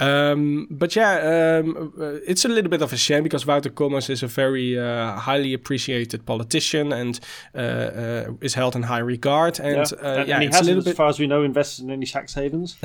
[0.00, 1.12] Um, but yeah,
[1.60, 4.78] um, uh, it's a little bit of a shame because Wouter Koolmees is a very
[4.78, 5.81] uh, highly appreciated
[6.24, 7.20] politician and
[7.54, 9.58] uh, uh, is held in high regard.
[9.60, 11.84] And Yeah, uh, and, yeah, and he hasn't, little as far as we know, invested
[11.84, 12.76] in any tax havens.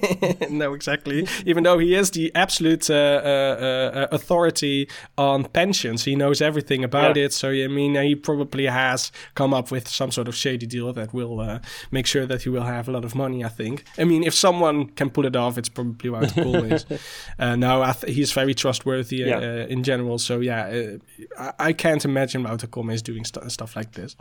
[0.50, 1.26] no, exactly.
[1.44, 4.88] Even though he is the absolute uh, uh, uh, authority
[5.18, 7.24] on pensions, he knows everything about Yeah.
[7.26, 7.32] it.
[7.32, 11.12] So I mean, he probably has come up with some sort of shady deal that
[11.12, 11.58] will uh,
[11.90, 13.44] make sure that he will have a lot of money.
[13.44, 13.84] I think.
[13.98, 16.84] I mean, if someone can pull it off, it's probably Wouter Koolmees.
[17.38, 19.36] uh, no, I th- he's very trustworthy uh, Yeah.
[19.38, 20.18] uh, in general.
[20.18, 20.98] So yeah, uh,
[21.38, 24.16] I-, I can't imagine Wouter Koolmees doing st- stuff like this.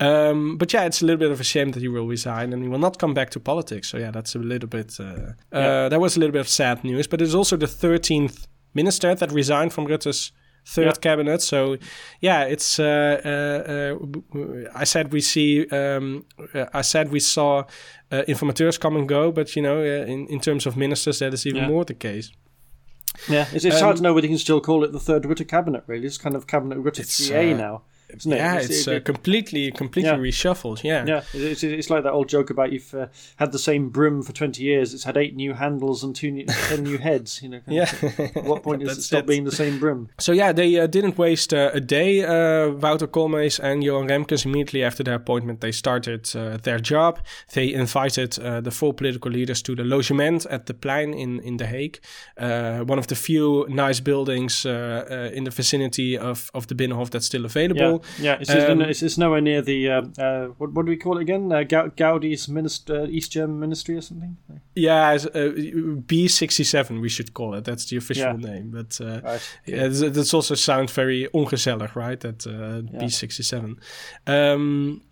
[0.00, 2.62] Um, but yeah, it's a little bit of a shame that he will resign and
[2.62, 3.88] he will not come back to politics.
[3.90, 4.96] So yeah, that's a little bit.
[5.00, 5.04] Uh,
[5.52, 5.84] Yeah.
[5.84, 7.06] uh, that was a little bit of sad news.
[7.08, 10.32] But it's also the thirteenth minister that resigned from Rutte's
[10.74, 10.92] third Yeah.
[11.00, 11.42] cabinet.
[11.42, 11.76] So
[12.20, 12.78] yeah, it's.
[12.78, 15.66] Uh, uh, uh, I said we see.
[15.70, 17.62] Um, uh, I said we saw
[18.12, 21.32] uh, informateurs come and go, but you know, uh, in in terms of ministers, that
[21.34, 21.68] is even Yeah.
[21.70, 22.30] more the case.
[23.28, 25.24] Yeah, it's, it's Um, hard to know whether you can still call it the third
[25.24, 25.84] Rutte cabinet.
[25.86, 28.36] Really, it's kind of cabinet Rutte It's, 3A uh, now, isn't it?
[28.36, 30.18] Yeah, it's it- uh, completely completely Yeah.
[30.18, 30.82] reshuffled.
[30.84, 31.04] Yeah.
[31.06, 34.32] yeah, it's, it's like that old joke about you've uh, had the same broom for
[34.32, 34.94] twenty years.
[34.94, 37.40] It's had eight new handles and two new, ten new heads.
[37.42, 37.90] You know, Yeah.
[38.42, 39.26] what point does it stop it.
[39.26, 40.08] being the same broom?
[40.18, 42.24] So yeah, they uh, didn't waste uh, a day.
[42.24, 47.18] Uh, Wouter Koolmees and Johan Remkes immediately after their appointment, they started uh, their job.
[47.52, 51.56] They invited uh, the four political leaders to the logement at the Plein in in
[51.56, 51.98] The Hague,
[52.38, 56.74] uh, one of the few nice buildings uh, uh, in the vicinity of of the
[56.74, 57.92] Binnenhof that's still available.
[57.92, 58.38] Yeah, yeah.
[58.40, 61.22] It's, Um, it's, it's nowhere near the uh, uh, what, what do we call it
[61.22, 61.52] again?
[61.52, 61.62] Uh,
[61.96, 64.36] Gaudi's minister, East German ministry or something.
[64.74, 65.52] Yeah, uh,
[66.06, 67.64] B67 we should call it.
[67.64, 68.50] That's the official Yeah.
[68.52, 68.70] name.
[68.70, 69.40] But uh, Right.
[69.66, 72.20] Yeah, that's- also sounds very ongezellig, right?
[72.20, 73.76] That uh, B67.
[74.26, 75.02] Um,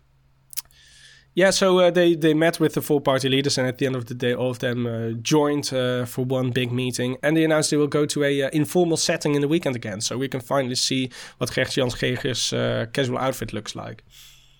[1.35, 3.95] yeah, so uh, they they met with the four party leaders, and at the end
[3.95, 7.43] of the day, all of them uh, joined uh, for one big meeting, and they
[7.43, 10.29] announced they will go to a uh, informal setting in the weekend again, so we
[10.29, 14.05] can finally see what Gert-Jan Segers' uh, casual outfit looks like.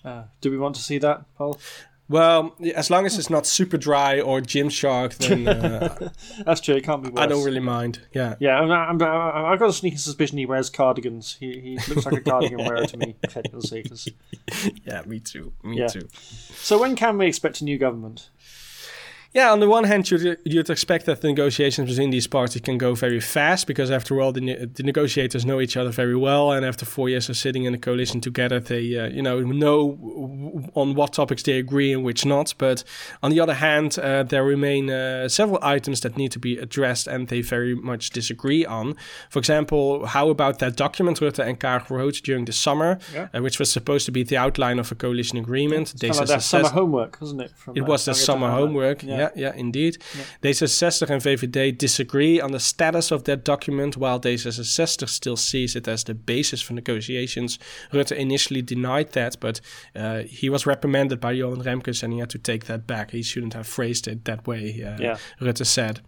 [0.04, 1.58] Uh, do we want to see that, Paul?
[2.08, 6.08] Well, as long as it's not Superdry or Gymshark, then uh,
[6.44, 6.76] That's true.
[6.76, 7.18] It can't be worse.
[7.20, 8.00] I don't really mind.
[8.14, 8.36] Yeah.
[8.38, 11.36] Yeah, I'm, I've got a sneaking suspicion he wears cardigans.
[11.40, 13.16] He, he looks like a cardigan wearer to me.
[13.28, 14.08] technically, 'cause-
[14.84, 15.52] Yeah, me too.
[15.64, 15.88] Me Yeah.
[15.88, 16.08] too.
[16.54, 18.30] So when can we expect a new government?
[19.36, 22.78] Yeah, on the one hand, you'd, you'd expect that the negotiations between these parties can
[22.78, 26.52] go very fast because, after all, the, ne- the negotiators know each other very well,
[26.52, 29.92] and after four years of sitting in a coalition together, they uh, you know know
[29.92, 32.54] w- on what topics they agree and which not.
[32.56, 32.82] But
[33.22, 37.06] on the other hand, uh, there remain uh, several items that need to be addressed,
[37.06, 38.94] and they very much disagree on.
[39.28, 43.28] For example, how about that document Rutte and Kaag wrote during the summer, Yeah.
[43.34, 45.94] uh, which was supposed to be the outline of a coalition agreement?
[46.00, 47.50] Kind of that summer homework, wasn't it?
[47.50, 49.02] From, It uh, was the summer homework.
[49.02, 49.98] Yeah, yeah, indeed.
[50.42, 55.88] D66 and VVD disagree on the status of that document, while D66 still sees it
[55.88, 57.58] as the basis for negotiations.
[57.92, 59.60] Rutte initially denied that, but
[59.94, 63.10] uh, he was reprimanded by Johan Remkes and he had to take that back.
[63.10, 65.16] He shouldn't have phrased it that way, uh, Yeah.
[65.40, 66.00] Rutte said.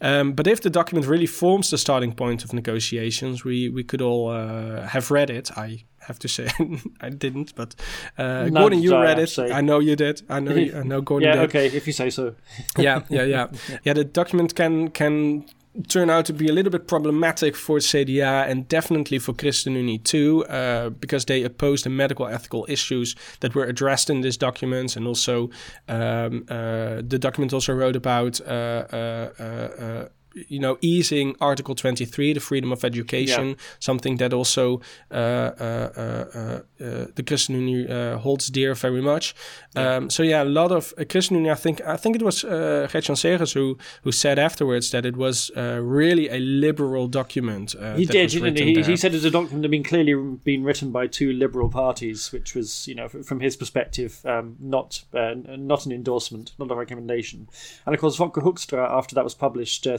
[0.00, 4.02] Um, but if the document really forms the starting point of negotiations, we, we could
[4.02, 5.50] all uh, have read it.
[5.56, 6.48] I have to say
[7.00, 7.74] I didn't, but
[8.18, 9.28] uh, Gordon, you read it.
[9.28, 9.50] say.
[9.52, 10.22] I know you did.
[10.28, 10.54] I know.
[10.54, 12.34] You, I know Gordon Yeah, did okay, if you say so.
[12.78, 13.46] yeah, yeah, yeah,
[13.84, 13.92] yeah.
[13.92, 15.44] The document can can
[15.88, 20.44] turn out to be a little bit problematic for CDA and definitely for ChristenUnie too,
[20.46, 25.06] uh, because they oppose the medical ethical issues that were addressed in this document, and
[25.06, 25.50] also
[25.88, 28.40] um, uh, the document also wrote about.
[28.40, 29.42] Uh, uh, uh,
[29.84, 30.08] uh,
[30.48, 33.54] you know, easing Article 23, the freedom of education, Yeah.
[33.80, 35.54] something that also uh, uh,
[35.96, 39.34] uh, uh, the ChristenUnie uh, holds dear very much.
[39.76, 41.52] Um, so yeah, a lot of uh, Union.
[41.52, 45.16] I think I think it was uh, Gert-Jan Segers who who said afterwards that it
[45.16, 47.74] was uh, really a liberal document.
[47.74, 48.74] Uh, He did, didn't he?
[48.74, 50.14] He, he said it's a document that had been clearly
[50.44, 55.04] been written by two liberal parties, which was, you know, from his perspective, um, not
[55.14, 57.48] uh, not an endorsement, not a recommendation.
[57.86, 59.98] And of course, Wopke Hoekstra, after that was published, uh,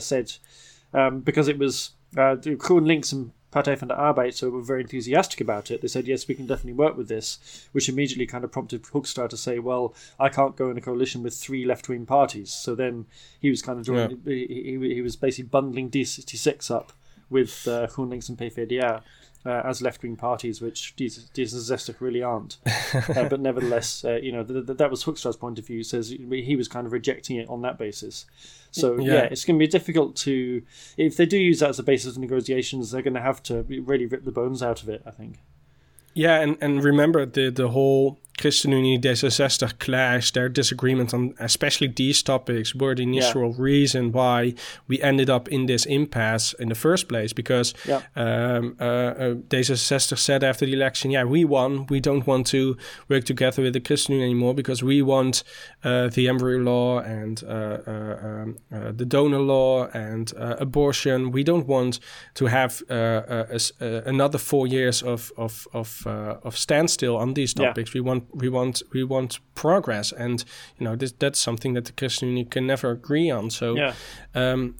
[0.92, 4.64] um, because it was uh, the Groen Links and Partij van de Arbeid, so were
[4.64, 5.80] very enthusiastic about it.
[5.80, 7.38] They said, yes, we can definitely work with this,
[7.72, 11.22] which immediately kind of prompted Hoekstra to say, well, I can't go in a coalition
[11.22, 12.52] with three left wing parties.
[12.52, 13.06] So then
[13.40, 16.92] he was kind of drawing, he, he, he was basically bundling D66 up
[17.30, 19.02] with uh, GroenLinks and PvdA.
[19.46, 22.56] Uh, as left-wing parties, which D66 really aren't,
[23.14, 25.84] uh, but nevertheless, uh, you know th- th- that was Hoekstra's point of view.
[25.84, 28.24] Says he was kind of rejecting it on that basis.
[28.70, 30.62] So yeah, yeah it's going to be difficult to
[30.96, 33.64] if they do use that as a basis of negotiations, they're going to have to
[33.64, 35.02] really rip the bones out of it.
[35.04, 35.40] I think.
[36.14, 42.22] Yeah, and, and remember the the whole ChristenUnie D66 clash, their disagreement on especially these
[42.22, 43.54] topics were the initial yeah.
[43.58, 44.54] reason why
[44.88, 47.32] we ended up in this impasse in the first place.
[47.32, 48.02] Because yeah.
[48.16, 51.86] um, uh, uh, D66 said after the election, yeah, we won.
[51.86, 52.76] We don't want to
[53.08, 55.44] work together with the ChristenUnie anymore because we want
[55.84, 61.30] uh, the embryo law and uh, uh um, uh, the donor law and uh, abortion.
[61.30, 62.00] We don't want
[62.34, 63.60] to have a,
[64.06, 67.90] another four years of of of, of standstill on these topics.
[67.90, 68.00] Yeah.
[68.00, 70.44] We want we want we want progress, and
[70.78, 73.50] you know this, that's something that the Christian Union can never agree on.
[73.50, 73.94] So, yeah.
[74.34, 74.76] um,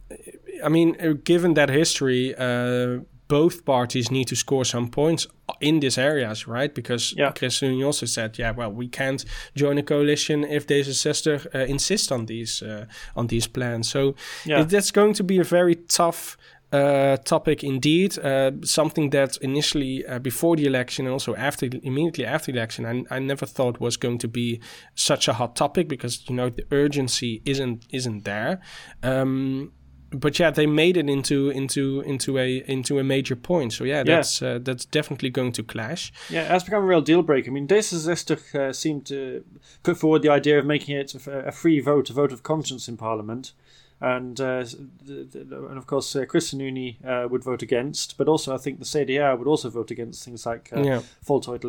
[0.63, 5.27] I mean, uh, given that history, uh, both parties need to score some points
[5.61, 6.75] in these areas, right?
[6.75, 7.33] Because yeah.
[7.33, 9.25] ChristenUnie also said, yeah, well, we can't
[9.57, 13.91] join a coalition if D66 uh, insist on these uh, on these plans.
[13.91, 14.61] So yeah.
[14.61, 16.37] it, that's going to be a very tough
[16.75, 18.19] uh, topic indeed.
[18.19, 22.85] Uh, something that initially, uh, before the election and also after, immediately after the election,
[22.85, 24.61] I, I never thought was going to be
[24.95, 28.61] such a hot topic because you know the urgency isn't isn't there.
[29.03, 29.73] Um,
[30.11, 33.73] but yeah, they made it into into into a into a major point.
[33.73, 34.49] So yeah, that's yeah.
[34.49, 36.13] Uh, that's definitely going to clash.
[36.29, 37.51] Yeah, it has become a real deal breaker.
[37.51, 39.45] I mean, D66 uh, seemed to
[39.83, 42.97] put forward the idea of making it a free vote, a vote of conscience in
[42.97, 43.53] Parliament
[44.05, 44.65] and uh,
[45.09, 49.37] and of course uh, ChristenUnie uh, would vote against, but also I think the CDA
[49.39, 51.01] would also vote against things like uh, yeah.
[51.27, 51.65] Voltooid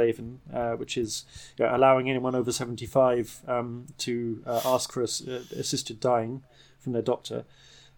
[0.54, 1.24] uh, which is
[1.58, 6.44] you know, allowing anyone over seventy five um, to uh, ask for uh, assisted dying
[6.80, 7.46] from their doctor.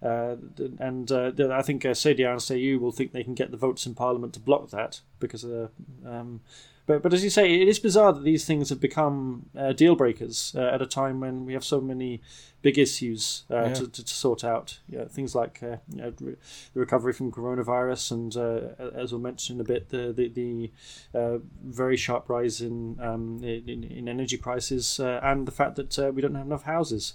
[0.01, 0.36] Uh,
[0.79, 3.86] and uh, I think uh, CDA and CU will think they can get the votes
[3.86, 5.69] in Parliament to block that because of the.
[6.05, 6.41] Um,
[6.88, 9.95] but, but as you say, it is bizarre that these things have become uh, deal
[9.95, 12.21] breakers uh, at a time when we have so many
[12.62, 13.73] big issues uh, yeah.
[13.73, 14.79] to, to, to, sort out.
[14.89, 16.38] You know, things like uh, you know, the
[16.73, 20.71] recovery from coronavirus, and uh, as we'll mention in a bit, the the, the
[21.17, 25.99] uh, very sharp rise in, um, in, in energy prices, uh, and the fact that
[25.99, 27.13] uh, we don't have enough houses.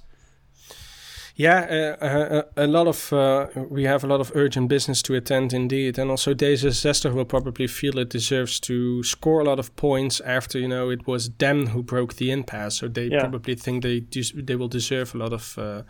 [1.35, 5.15] Yeah, uh, uh, a lot of uh, we have a lot of urgent business to
[5.15, 9.75] attend indeed, and also D66 will probably feel it deserves to score a lot of
[9.77, 13.21] points after you know it was them who broke the impasse, so they yeah.
[13.21, 14.01] probably think they
[14.35, 15.83] they will deserve a lot of uh, uh, uh, uh,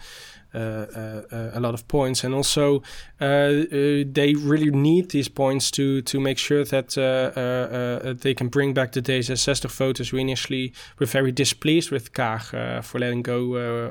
[0.55, 2.83] Uh, uh, uh, a lot of points, and also
[3.19, 6.91] they really need these points to to make sure that
[8.21, 12.99] they can bring back the D66 voters who initially were very displeased with Kaag for
[12.99, 13.39] letting go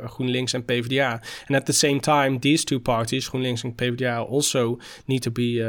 [0.08, 1.20] GroenLinks and PvdA.
[1.48, 5.64] And at the same time, these two parties, GroenLinks and PvdA, also need to be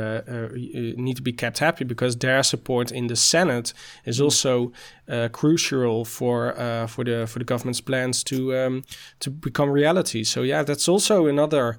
[0.96, 3.72] need to be kept happy because their support in the Senate
[4.04, 4.24] is mm.
[4.24, 4.72] also
[5.08, 8.84] uh, crucial for uh, for the for the government's plans to um,
[9.20, 10.24] to become reality.
[10.24, 11.78] So yeah, that's also another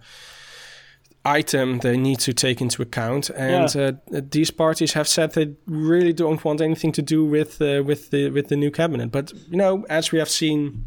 [1.26, 3.30] item they need to take into account.
[3.30, 3.92] And yeah.
[4.14, 8.12] uh, these parties have said they really don't want anything to do with uh, with
[8.12, 9.12] the with the new cabinet.
[9.12, 10.86] But you know, as we have seen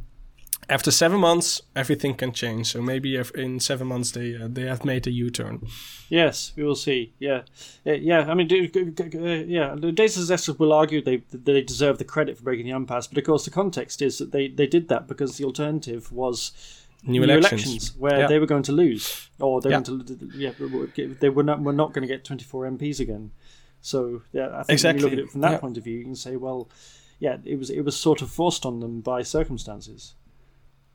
[0.69, 2.73] after seven months, everything can change.
[2.73, 5.67] So maybe in seven months they uh, they have made a U turn.
[6.09, 7.15] Yes, we will see.
[7.19, 7.43] Yeah,
[7.85, 8.27] yeah.
[8.29, 9.75] I mean, yeah.
[9.77, 13.25] The D66 will argue they they deserve the credit for breaking the impasse, but of
[13.25, 16.53] course the context is that they they did that because the alternative was
[17.07, 17.67] new, new elections.
[17.67, 17.97] elections.
[17.97, 18.27] where yeah.
[18.27, 19.81] they were going to lose, or they yeah.
[19.81, 20.53] to yeah
[21.21, 23.33] they were not were not going to get twenty four MPs again.
[23.81, 25.05] So yeah, I think exactly.
[25.05, 25.59] when you look at it from that yeah.
[25.59, 26.69] point of view, you can say, well,
[27.19, 30.15] yeah, it was it was sort of forced on them by circumstances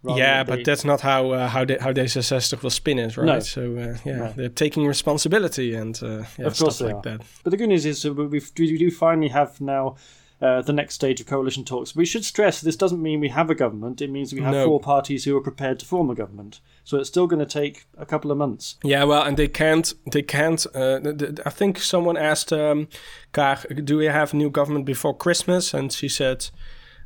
[0.03, 3.25] yeah, but that's not how uh, how they, how D66 will spin it, right?
[3.25, 3.39] No.
[3.39, 4.33] So uh, yeah, no.
[4.35, 7.01] they're taking responsibility and uh, yeah, of course like are.
[7.01, 7.21] that.
[7.43, 8.39] But the good news is we we
[8.77, 9.95] do finally have now
[10.41, 11.95] uh, the next stage of coalition talks.
[11.95, 14.01] We should stress this doesn't mean we have a government.
[14.01, 14.65] It means we have no.
[14.65, 16.61] four parties who are prepared to form a government.
[16.83, 18.75] So it's still going to take a couple of months.
[18.83, 19.93] Yeah, well, and they can't.
[20.11, 20.65] They can't.
[20.73, 20.99] Uh,
[21.45, 22.87] I think someone asked um,
[23.33, 26.49] Kaag, "Do we have a new government before Christmas?" And she said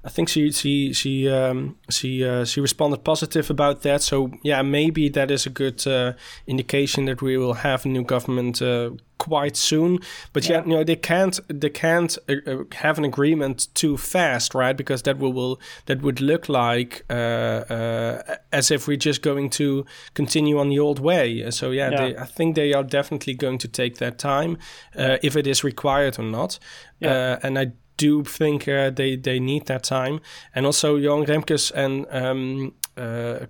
[0.06, 4.04] I think she she she um, she uh, she responded positive about that.
[4.04, 6.14] So yeah, maybe that is a good uh,
[6.46, 9.98] indication that we will have a new government uh, quite soon.
[10.32, 10.58] But yeah.
[10.58, 14.78] yeah, you know they can't they can't uh, uh, have an agreement too fast, right?
[14.78, 19.88] Because that will, will that would look like uh, as if we're just going to
[20.14, 21.50] continue on the old way.
[21.50, 21.98] So yeah, yeah.
[21.98, 24.60] They, I think they are definitely going to take that time
[24.96, 26.60] if it is required or not.
[27.00, 27.40] Yeah.
[27.42, 30.20] and I do think uh, they they need that time.
[30.54, 33.46] And also, Johan Remkes and um, uh,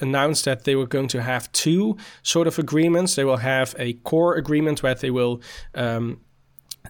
[0.00, 3.14] announced that they were going to have two sort of agreements.
[3.14, 5.40] They will have a core agreement where they will
[5.74, 6.20] um,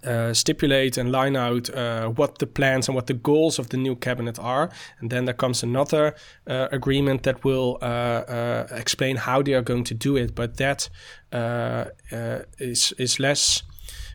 [0.05, 3.77] uh, stipulate and line out uh, what the plans and what the goals of the
[3.77, 4.71] new cabinet are.
[5.01, 6.15] And then there comes another
[6.47, 10.35] uh, agreement that will uh, uh, explain how they are going to do it.
[10.35, 10.91] But that
[11.33, 11.87] uh,
[12.59, 13.63] is is less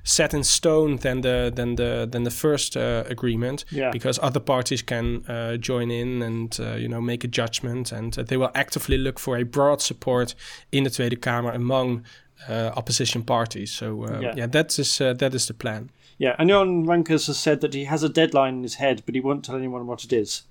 [0.03, 3.91] set in stone than the than the than the first agreement Yeah.
[3.91, 5.23] because other parties can
[5.61, 9.43] join in and you know make a judgment and they will actively look for a
[9.43, 10.35] broad support
[10.71, 12.03] in the Tweede Kamer among
[12.49, 13.71] uh, opposition parties.
[13.71, 14.33] So uh, Yeah.
[14.37, 14.47] yeah.
[14.47, 15.89] that is uh, that is the plan.
[16.17, 19.15] Yeah, and Johan Remkes has said that he has a deadline in his head, but
[19.15, 20.43] he won't tell anyone what it is.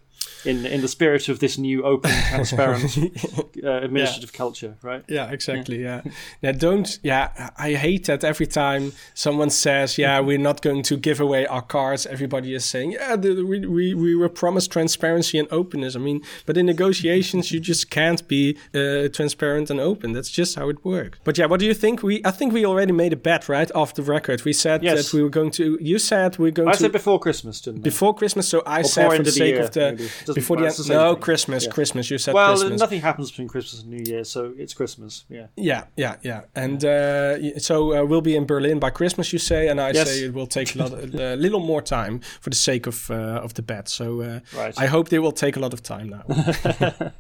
[0.45, 2.97] In in the spirit of this new open, transparent
[3.65, 5.05] uh, administrative culture, right?
[5.09, 5.83] Yeah, exactly.
[5.83, 6.03] Yeah.
[6.43, 6.99] yeah, don't.
[7.03, 11.45] Yeah, I hate that every time someone says, "Yeah, we're not going to give away
[11.47, 15.97] our cards." Everybody is saying, "Yeah, the, we, we we were promised transparency and openness."
[15.97, 20.13] I mean, but in negotiations, you just can't be uh, transparent and open.
[20.13, 21.19] That's just how it works.
[21.25, 22.03] But yeah, what do you think?
[22.03, 24.45] We I think we already made a bet, right, off the record.
[24.45, 24.97] We said Yes.
[24.99, 25.65] that we were going to.
[25.81, 27.83] You said we're going to I to said before Christmas, didn't I?
[27.83, 28.49] before Christmas.
[28.49, 30.08] So I Or said for the into the sake year, of the maybe.
[30.35, 30.89] Before the end.
[30.89, 31.23] No, thing.
[31.23, 31.65] Christmas.
[31.65, 31.71] Yeah.
[31.71, 32.11] Christmas.
[32.11, 32.35] You said Christmas.
[32.35, 32.81] well, Christmas.
[32.81, 35.25] nothing happens between Christmas and New Year, so it's Christmas.
[35.29, 35.47] Yeah.
[35.57, 36.43] Yeah, yeah, yeah.
[36.55, 40.09] And uh, so uh, we'll be in Berlin by Christmas, you say, and I Yes.
[40.11, 43.15] say it will take a, lot, a little more time for the sake of uh,
[43.45, 43.89] of the bet.
[43.89, 44.75] So uh, Right.
[44.79, 46.25] I hope they will take a lot of time now.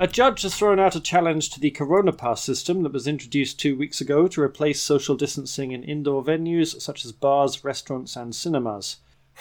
[0.00, 3.60] A judge has thrown out a challenge to the Corona Pass system that was introduced
[3.60, 8.34] two weeks ago to replace social distancing in indoor venues such as bars, restaurants, and
[8.34, 8.96] cinemas.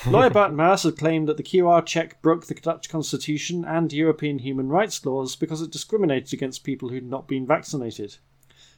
[0.07, 4.39] Lawyer Bart Maas had claimed that the QR check broke the Dutch constitution and European
[4.39, 8.17] human rights laws because it discriminated against people who'd not been vaccinated.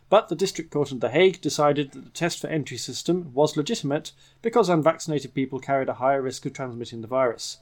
[0.09, 3.57] But the District Court in The Hague decided that the test for entry system was
[3.57, 4.11] legitimate
[4.43, 7.57] because unvaccinated people carried a higher risk of transmitting the virus.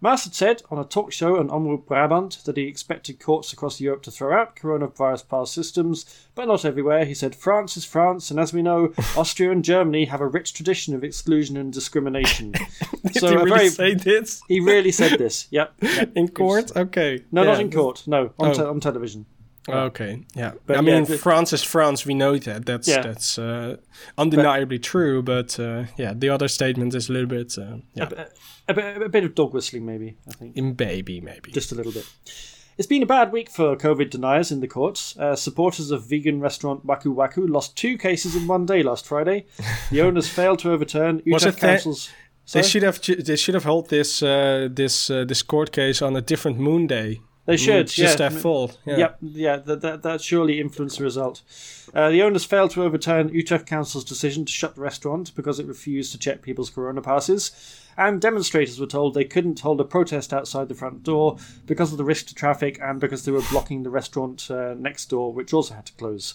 [0.00, 3.80] Maas had said on a talk show on Omroep Brabant that he expected courts across
[3.80, 7.06] Europe to throw out coronavirus pass systems, but not everywhere.
[7.06, 10.52] He said France is France, and as we know, Austria and Germany have a rich
[10.52, 12.52] tradition of exclusion and discrimination.
[13.04, 15.48] Did so he really very, say this he really said this.
[15.50, 15.74] Yep.
[15.80, 16.12] yep.
[16.14, 16.76] in court?
[16.76, 17.24] Okay.
[17.32, 18.04] No, not in court.
[18.06, 18.52] No, on, Oh.
[18.52, 19.24] te- on television.
[19.68, 20.52] Okay, yeah.
[20.66, 22.06] But I yeah, mean, France is France.
[22.06, 22.66] We know that.
[22.66, 23.02] That's Yeah.
[23.02, 23.76] that's uh,
[24.16, 25.22] undeniably true.
[25.22, 28.08] But uh, yeah, the other statement is a little bit uh, yeah,
[28.68, 30.16] A, a, bit- a bit of dog whistling, maybe.
[30.28, 30.56] I think.
[30.56, 31.52] in baby maybe.
[31.52, 32.06] just a little bit.
[32.78, 35.16] It's been a bad week for COVID deniers in the courts.
[35.16, 39.46] Uh, supporters of vegan restaurant Waku Waku lost two cases in one day last Friday.
[39.90, 42.10] The owners failed to overturn Utrecht Council's.
[42.52, 46.14] They should have they should have held this uh, this uh, this court case on
[46.16, 47.20] a different moon day.
[47.46, 48.28] They should, It's just yeah.
[48.28, 48.76] their fault.
[48.84, 48.96] Yeah.
[48.96, 51.42] Yep, yeah, that, that, that surely influenced the result.
[51.94, 55.66] Uh, the owners failed to overturn Utrecht Council's decision to shut the restaurant because it
[55.66, 57.52] refused to check people's corona passes,
[57.96, 61.98] and demonstrators were told they couldn't hold a protest outside the front door because of
[61.98, 65.52] the risk to traffic and because they were blocking the restaurant uh, next door, which
[65.54, 66.34] also had to close.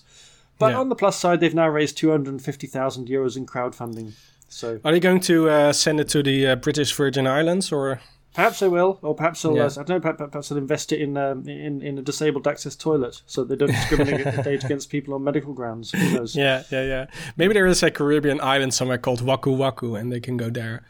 [0.59, 0.79] But Yeah.
[0.79, 4.13] on the plus side, they've now raised 250,000 euros in crowdfunding.
[4.47, 7.99] So Are they going to uh, send it to the uh, British Virgin Islands or?
[8.33, 9.65] Perhaps they will, or perhaps they'll, Yeah.
[9.65, 12.47] uh, I don't know, perhaps, perhaps they'll invest it in, um, in in a disabled
[12.47, 15.91] access toilet so they don't discriminate against people on medical grounds.
[15.93, 17.05] Yeah, yeah, yeah.
[17.37, 20.83] Maybe there is a Caribbean island somewhere called Waku Waku, and they can go there.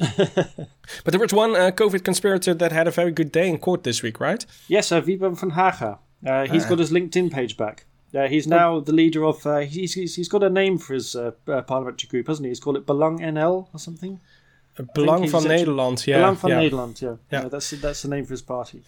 [1.03, 3.83] but there was one uh, COVID conspirator that had a very good day in court
[3.83, 4.45] this week, right?
[4.67, 5.99] Yes, uh, Wiebren van Haga.
[6.25, 7.85] Uh, he's got his LinkedIn page back.
[8.13, 9.45] Uh, he's now the leader of.
[9.45, 12.49] Uh, he's, he's he's got a name for his uh, uh, parliamentary group, hasn't he?
[12.49, 14.19] He's called it Belang NL or something.
[14.93, 16.03] Belang van Nederland.
[16.03, 16.61] Yeah, Belang van yeah.
[16.61, 16.99] Nederland.
[16.99, 17.41] Yeah, Yeah.
[17.41, 18.81] Yeah, that's that's the name for his party.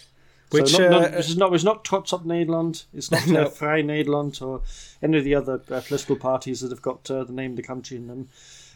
[0.52, 2.86] Which, so not, uh, not, is not it's not Trots op Nederland.
[2.94, 3.42] It's not No.
[3.42, 4.62] uh, Vrij Nederland or
[5.02, 7.64] any of the other uh, political parties that have got uh, the name of the
[7.64, 8.30] country in them.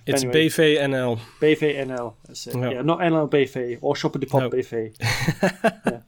[0.07, 0.47] It's Anyway.
[0.47, 1.19] BVNL.
[1.41, 2.13] BV NL.
[2.25, 2.55] That's it.
[2.55, 2.69] Ja.
[2.71, 4.49] Yeah, not NL BV or Shopper de Pop No.
[4.49, 4.93] BV.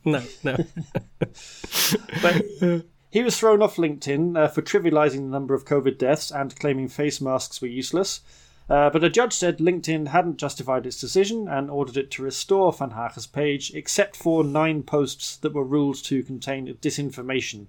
[0.05, 0.55] No, no.
[2.21, 6.55] But he was thrown off LinkedIn uh, for trivializing the number of COVID deaths and
[6.59, 8.21] claiming face masks were useless.
[8.69, 12.71] Uh, but a judge said LinkedIn hadn't justified its decision and ordered it to restore
[12.71, 17.65] Van Haga's page, except for nine posts that were ruled to contain disinformation.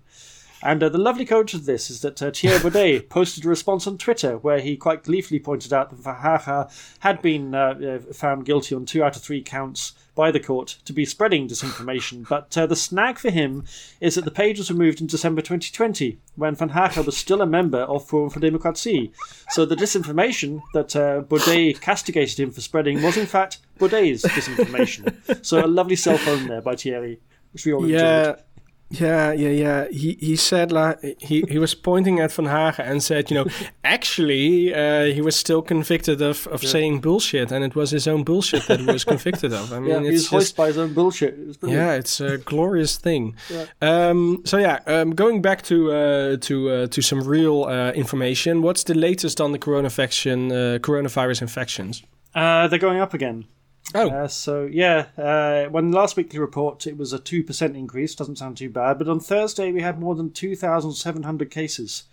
[0.62, 3.86] And uh, the lovely coach of this is that uh, Thierry Baudet posted a response
[3.86, 8.12] on Twitter where he quite gleefully pointed out that Van Haga had been uh, uh,
[8.12, 12.28] found guilty on two out of three counts by the court to be spreading disinformation.
[12.28, 13.64] But uh, the snag for him
[14.00, 17.46] is that the page was removed in December 2020 when Van Haga was still a
[17.46, 19.12] member of Forum for Democratie.
[19.50, 25.44] So the disinformation that uh, Baudet castigated him for spreading was in fact Baudet's disinformation.
[25.44, 27.20] so a lovely cell phone there by Thierry,
[27.52, 28.42] which we all enjoyed.
[28.90, 29.10] Yeah.
[29.10, 29.88] Yeah, yeah, yeah.
[29.90, 33.46] He he said like he he was pointing at Van Haga and said, you know,
[33.84, 36.70] actually uh, he was still convicted of of yeah.
[36.70, 39.72] saying bullshit, and it was his own bullshit that he was convicted of.
[39.72, 41.34] I mean, yeah, it's hoisted by his own bullshit.
[41.38, 43.36] It's yeah, it's a glorious thing.
[43.50, 43.66] Yeah.
[43.82, 48.62] Um, so yeah, um, going back to uh, to uh, to some real uh, information.
[48.62, 52.02] What's the latest on the coronavirus uh, coronavirus infections?
[52.34, 53.46] Uh, they're going up again.
[53.94, 58.14] Oh, uh, so yeah, uh, when last weekly report it was a two percent increase.
[58.14, 61.50] Doesn't sound too bad, but on Thursday we had more than two thousand seven hundred
[61.50, 62.04] cases,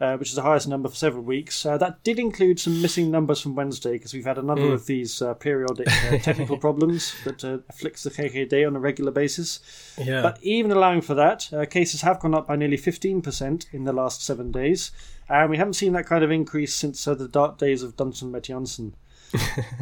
[0.00, 1.64] uh, which is the highest number for several weeks.
[1.64, 4.72] Uh, that did include some missing numbers from Wednesday because we've had a number mm.
[4.72, 9.60] of these uh, periodic uh, technical problems that afflicts the GGD on a regular basis.
[9.98, 10.22] Yeah.
[10.22, 13.92] But even allowing for that, cases have gone up by nearly fifteen percent in the
[13.92, 14.90] last seven days,
[15.28, 18.48] and we haven't seen that kind of increase since the dark days of Dansen met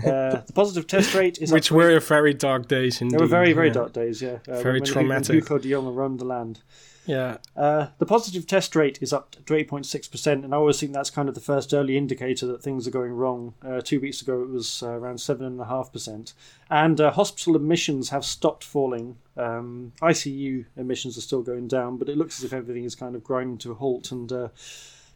[0.07, 3.19] uh, the positive test rate is which were very dark days indeed.
[3.19, 3.75] They were very very yeah.
[3.75, 4.39] dark days, yeah.
[4.49, 5.35] Uh, very when, traumatic.
[5.35, 6.61] Hugo de Jonge roamed the land.
[7.07, 7.39] Yeah.
[7.57, 11.29] Uh, the positive test rate is up to 8.6%, and I always think that's kind
[11.29, 13.55] of the first early indicator that things are going wrong.
[13.63, 16.33] Uh, two weeks ago, it was uh, around 7.5%.
[16.71, 19.17] And uh, hospital admissions have stopped falling.
[19.37, 23.15] Um, ICU admissions are still going down, but it looks as if everything is kind
[23.15, 24.11] of grinding to a halt.
[24.11, 24.49] And uh,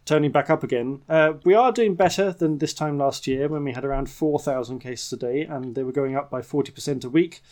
[0.09, 1.03] turning back up again.
[1.07, 4.79] Uh, we are doing better than this time last year when we had around 4,000
[4.79, 7.43] cases a day and they were going up by 40% a week.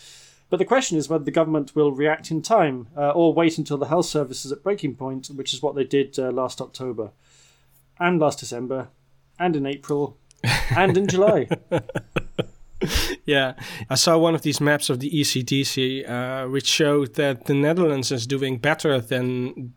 [0.50, 3.78] But the question is whether the government will react in time uh, or wait until
[3.78, 7.12] the health service is at breaking point, which is what they did uh, last October
[8.00, 8.88] and last December
[9.38, 10.18] and in April
[10.76, 11.48] and in July.
[13.26, 13.54] yeah,
[13.88, 18.12] I saw one of these maps of the ECDC, uh, which showed that the Netherlands
[18.12, 19.74] is doing better than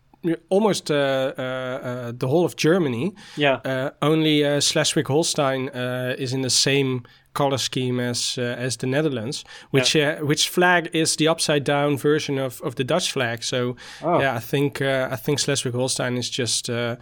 [0.49, 3.15] almost uh, uh, uh, the whole of Germany.
[3.37, 3.91] Yeah.
[4.03, 5.69] only Schleswig-Holstein
[6.19, 7.03] is in the same
[7.33, 10.19] color scheme as uh, as the Netherlands, which yeah.
[10.21, 13.43] uh, which flag is the upside down version of, of the Dutch flag.
[13.43, 14.21] So oh.
[14.21, 16.99] yeah, I think uh, I think Schleswig-Holstein is just a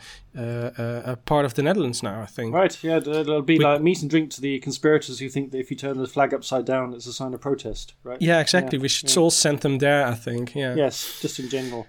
[1.24, 2.20] part of the Netherlands now.
[2.22, 2.54] I think.
[2.54, 2.84] Right.
[2.84, 5.70] Yeah, it'll be we, like meat and drink to the conspirators who think that if
[5.70, 7.94] you turn the flag upside down, it's a sign of protest.
[8.04, 8.20] Right.
[8.20, 8.78] Yeah, exactly.
[8.78, 8.82] Yeah.
[8.82, 10.06] We should all send them there.
[10.06, 10.54] I think.
[10.54, 10.74] Yeah.
[10.74, 11.86] Yes, just in general.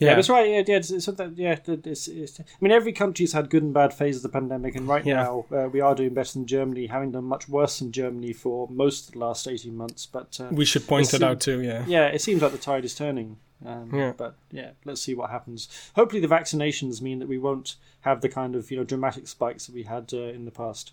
[0.00, 0.48] Yeah, that's right.
[0.48, 1.56] Yeah, yeah, it's, it's, yeah.
[1.66, 4.88] It's, it's, I mean, every country's had good and bad phases of the pandemic, and
[4.88, 5.16] right yeah.
[5.22, 8.66] now uh, we are doing better than Germany, having done much worse than Germany for
[8.68, 10.06] most of the last eighteen months.
[10.06, 11.60] But uh, we should point it, out too.
[11.60, 12.06] Yeah, yeah.
[12.06, 13.36] It seems like the tide is turning.
[13.64, 14.12] Um, yeah.
[14.16, 15.68] But yeah, let's see what happens.
[15.94, 19.66] Hopefully, the vaccinations mean that we won't have the kind of you know dramatic spikes
[19.66, 20.92] that we had uh, in the past.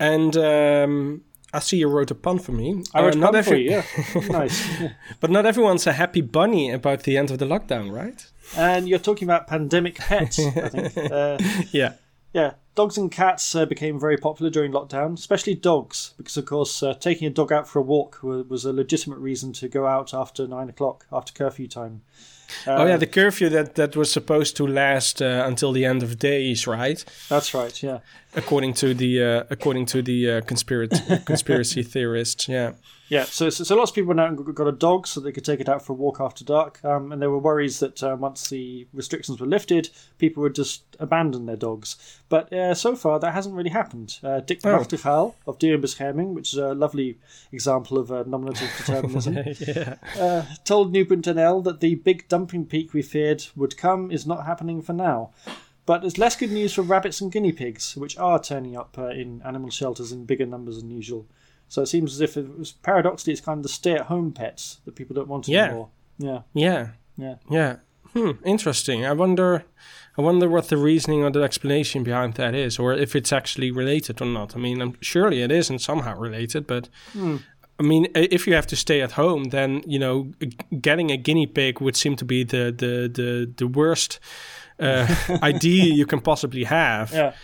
[0.00, 1.22] And um,
[1.54, 2.82] I see you wrote a pun for me.
[2.92, 4.28] I wrote uh, a pun every- for you, yeah.
[4.28, 4.68] nice.
[5.20, 8.26] but not everyone's a happy bunny about the end of the lockdown, right?
[8.56, 10.96] And you're talking about pandemic pets, I think.
[11.12, 11.38] Uh,
[11.70, 11.94] yeah.
[12.32, 16.82] Yeah, dogs and cats uh, became very popular during lockdown, especially dogs, because of course
[16.82, 20.12] uh, taking a dog out for a walk was a legitimate reason to go out
[20.12, 22.02] after nine o'clock, after curfew time.
[22.66, 26.02] Uh, oh yeah, the curfew that that was supposed to last uh, until the end
[26.02, 27.04] of days, right?
[27.28, 27.82] That's right.
[27.82, 28.00] Yeah.
[28.36, 32.72] According to the uh, according to the uh, conspiracy conspiracy theorists, yeah.
[33.08, 35.60] Yeah, so, so, so lots of people now got a dog so they could take
[35.60, 38.48] it out for a walk after dark, um, and there were worries that uh, once
[38.48, 41.96] the restrictions were lifted, people would just abandon their dogs.
[42.30, 44.18] But uh, so far, that hasn't really happened.
[44.22, 44.78] Uh, Dick oh.
[44.78, 47.18] Nachtigal of Dierenbescherming, which is a lovely
[47.52, 49.96] example of uh, nominative determinism, yeah.
[50.18, 54.80] uh, told Nu.nl that the big dumping peak we feared would come is not happening
[54.80, 55.30] for now.
[55.86, 59.08] But there's less good news for rabbits and guinea pigs, which are turning up uh,
[59.08, 61.26] in animal shelters in bigger numbers than usual.
[61.68, 64.94] So it seems as if it was paradoxically it's kind of the stay-at-home pets that
[64.94, 65.64] people don't want yeah.
[65.64, 65.88] anymore.
[66.18, 66.40] Yeah.
[66.54, 66.88] Yeah.
[67.16, 67.34] Yeah.
[67.50, 67.76] Yeah.
[68.12, 68.32] Hmm.
[68.44, 69.04] Interesting.
[69.04, 69.64] I wonder.
[70.16, 73.72] I wonder what the reasoning or the explanation behind that is, or if it's actually
[73.72, 74.54] related or not.
[74.54, 77.38] I mean, I'm, surely it isn't somehow related, but hmm.
[77.80, 80.30] I mean, if you have to stay at home, then you know,
[80.80, 84.20] getting a guinea pig would seem to be the the the, the worst
[84.78, 87.12] uh, idea you can possibly have.
[87.12, 87.34] Yeah.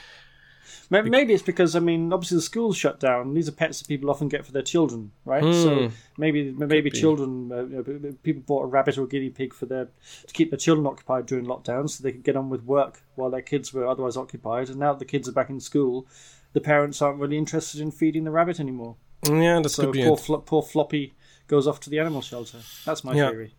[0.92, 3.32] Maybe it's because I mean, obviously the school's shut down.
[3.32, 5.44] These are pets that people often get for their children, right?
[5.44, 5.62] Mm.
[5.62, 9.54] So maybe maybe children, uh, you know, people bought a rabbit or a guinea pig
[9.54, 9.84] for their
[10.26, 13.30] to keep their children occupied during lockdown, so they could get on with work while
[13.30, 14.68] their kids were otherwise occupied.
[14.68, 16.08] And now that the kids are back in school,
[16.54, 18.96] the parents aren't really interested in feeding the rabbit anymore.
[19.28, 21.14] Yeah, that's so poor, flo- poor Floppy
[21.46, 22.58] goes off to the animal shelter.
[22.84, 23.30] That's my yeah.
[23.30, 23.54] theory.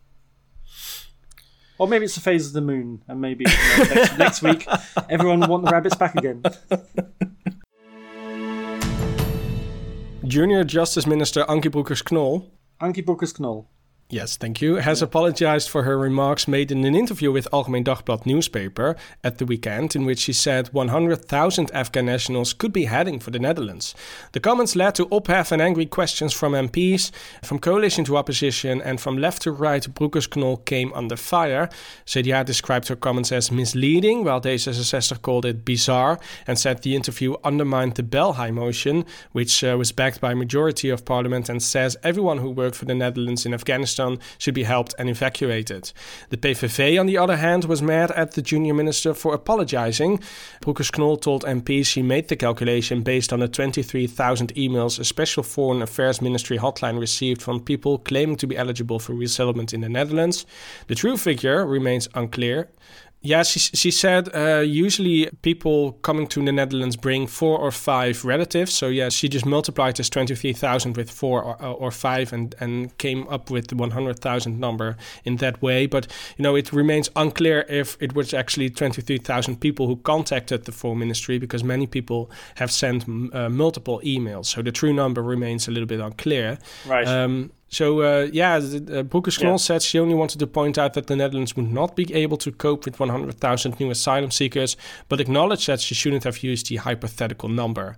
[1.82, 4.68] Or maybe it's the phase of the moon, and maybe you know, next, next week
[5.10, 6.44] everyone will want the rabbits back again.
[10.24, 12.52] Junior Justice Minister Ankie Broekers-Knol.
[12.80, 13.66] Ankie Broekers-Knol.
[14.12, 14.76] Yes, thank you.
[14.76, 19.46] Has apologized for her remarks made in an interview with Algemeen Dagblad newspaper at the
[19.46, 23.96] weekend, in which she said 100,000 Afghan nationals could be heading for the Netherlands.
[24.34, 29.00] The comments led to ophef and angry questions from MPs, from coalition to opposition, and
[29.00, 29.82] from left to right.
[29.82, 31.70] Broekers-Knol came under fire.
[32.06, 37.36] CDA described her comments as misleading, while D66 called it bizarre and said the interview
[37.46, 41.96] undermined the Belhaj motion, which uh, was backed by a majority of parliament and says
[42.04, 44.01] everyone who worked for the Netherlands in Afghanistan
[44.38, 45.92] should be helped and evacuated.
[46.30, 50.20] The PVV, on the other hand, was mad at the junior minister for apologizing.
[50.62, 55.82] Broekers-Knol told MPs she made the calculation based on the 23,000 emails a special foreign
[55.82, 60.46] affairs ministry hotline received from people claiming to be eligible for resettlement in the Netherlands.
[60.88, 62.70] The true figure remains unclear.
[63.24, 68.26] Yeah, she, she said uh, usually people coming to the Netherlands bring four or five
[68.26, 68.74] relatives.
[68.74, 73.28] So, yeah, she just multiplied this 23,000 with four or, or five and, and came
[73.28, 75.86] up with the 100,000 number in that way.
[75.86, 76.08] But,
[76.38, 80.98] you know, it remains unclear if it was actually 23,000 people who contacted the Foreign
[80.98, 83.04] Ministry because many people have sent
[83.36, 84.48] uh, multiple emails.
[84.48, 86.58] So the true number remains a little bit unclear.
[86.88, 87.08] Right.
[87.08, 89.56] Um, so uh, yeah, uh, Broekers-Knol yeah.
[89.56, 92.52] said she only wanted to point out that the Netherlands would not be able to
[92.52, 94.76] cope with 100,000 new asylum seekers,
[95.08, 97.98] but acknowledged that she shouldn't have used the hypothetical number.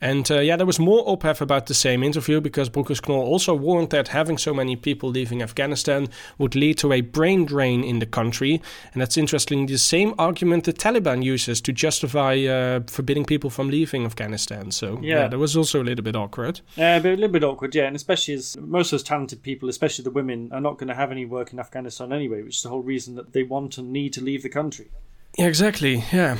[0.00, 3.90] And uh, yeah, there was more ophef about the same interview because Broekers-Knol also warned
[3.90, 6.08] that having so many people leaving Afghanistan
[6.38, 8.62] would lead to a brain drain in the country.
[8.94, 13.68] And that's interesting, the same argument the Taliban uses to justify uh, forbidding people from
[13.68, 14.70] leaving Afghanistan.
[14.70, 15.16] So yeah.
[15.16, 16.62] yeah, that was also a little bit awkward.
[16.76, 17.84] Yeah, a, little bit awkward, yeah.
[17.84, 21.10] And especially as most of talented people, especially the women, are not going to have
[21.10, 24.12] any work in Afghanistan anyway, which is the whole reason that they want and need
[24.12, 24.88] to leave the country.
[25.36, 26.38] Yeah, exactly, yeah.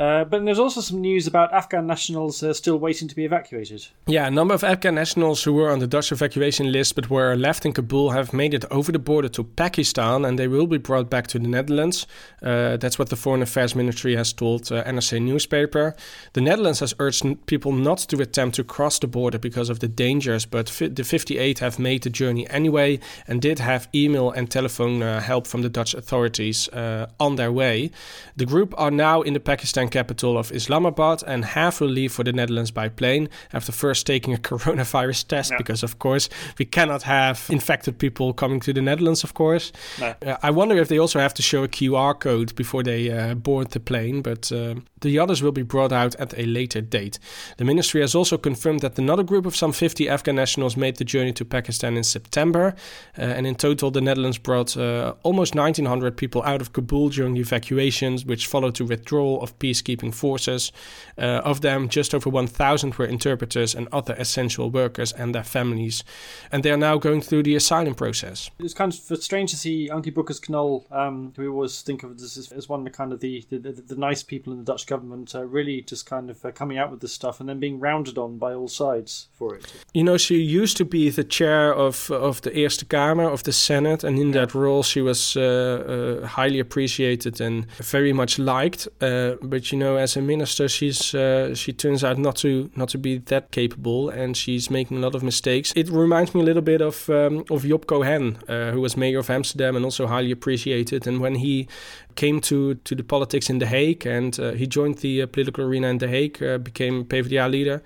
[0.00, 3.86] Uh, but there's also some news about Afghan nationals uh, still waiting to be evacuated.
[4.06, 7.36] Yeah, a number of Afghan nationals who were on the Dutch evacuation list but were
[7.36, 10.78] left in Kabul have made it over the border to Pakistan and they will be
[10.78, 12.06] brought back to the Netherlands.
[12.42, 15.94] Uh, that's what the Foreign Affairs Ministry has told uh, NRC newspaper.
[16.32, 19.88] The Netherlands has urged people not to attempt to cross the border because of the
[19.88, 24.50] dangers, but fi- the 58 have made the journey anyway and did have email and
[24.50, 27.90] telephone uh, help from the Dutch authorities uh, on their way.
[28.34, 32.24] The group are now in the Pakistan capital of Islamabad, and half will leave for
[32.24, 35.58] the Netherlands by plane after first taking a coronavirus test, yeah.
[35.58, 36.28] because of course
[36.58, 39.72] we cannot have infected people coming to the Netherlands, of course.
[40.00, 40.14] No.
[40.26, 43.34] Uh, I wonder if they also have to show a QR code before they uh,
[43.34, 47.18] board the plane, but uh, the others will be brought out at a later date.
[47.56, 51.04] The ministry has also confirmed that another group of some 50 Afghan nationals made the
[51.04, 52.74] journey to Pakistan in September,
[53.18, 57.34] uh, and in total, the Netherlands brought uh, almost 1,900 people out of Kabul during
[57.34, 60.72] the evacuations, which followed the withdrawal of peace peacekeeping forces.
[61.18, 66.04] Uh, of them, just over 1,000 were interpreters and other essential workers and their families.
[66.50, 68.50] And they are now going through the asylum process.
[68.58, 72.52] It's kind of strange to see Ankie Broekers-Knol, um, who we always think of as,
[72.54, 75.34] as one of the kind of the, the, the, nice people in the Dutch government,
[75.34, 78.16] uh, really just kind of uh, coming out with this stuff and then being rounded
[78.16, 79.70] on by all sides for it.
[79.92, 83.52] You know, she used to be the chair of, of the Eerste Kamer, of the
[83.52, 88.88] Senate, and in that role she was uh, uh, highly appreciated and very much liked.
[89.00, 92.88] Uh, but you know, as a minister, she's uh, she turns out not to not
[92.88, 95.70] to be that capable, and she's making a lot of mistakes.
[95.76, 99.18] It reminds me a little bit of um, of Job Cohen, uh, who was mayor
[99.18, 101.06] of Amsterdam and also highly appreciated.
[101.06, 101.68] And when he
[102.14, 105.64] came to to the politics in The Hague and uh, he joined the uh, political
[105.64, 107.82] arena in The Hague, uh, became PvdA leader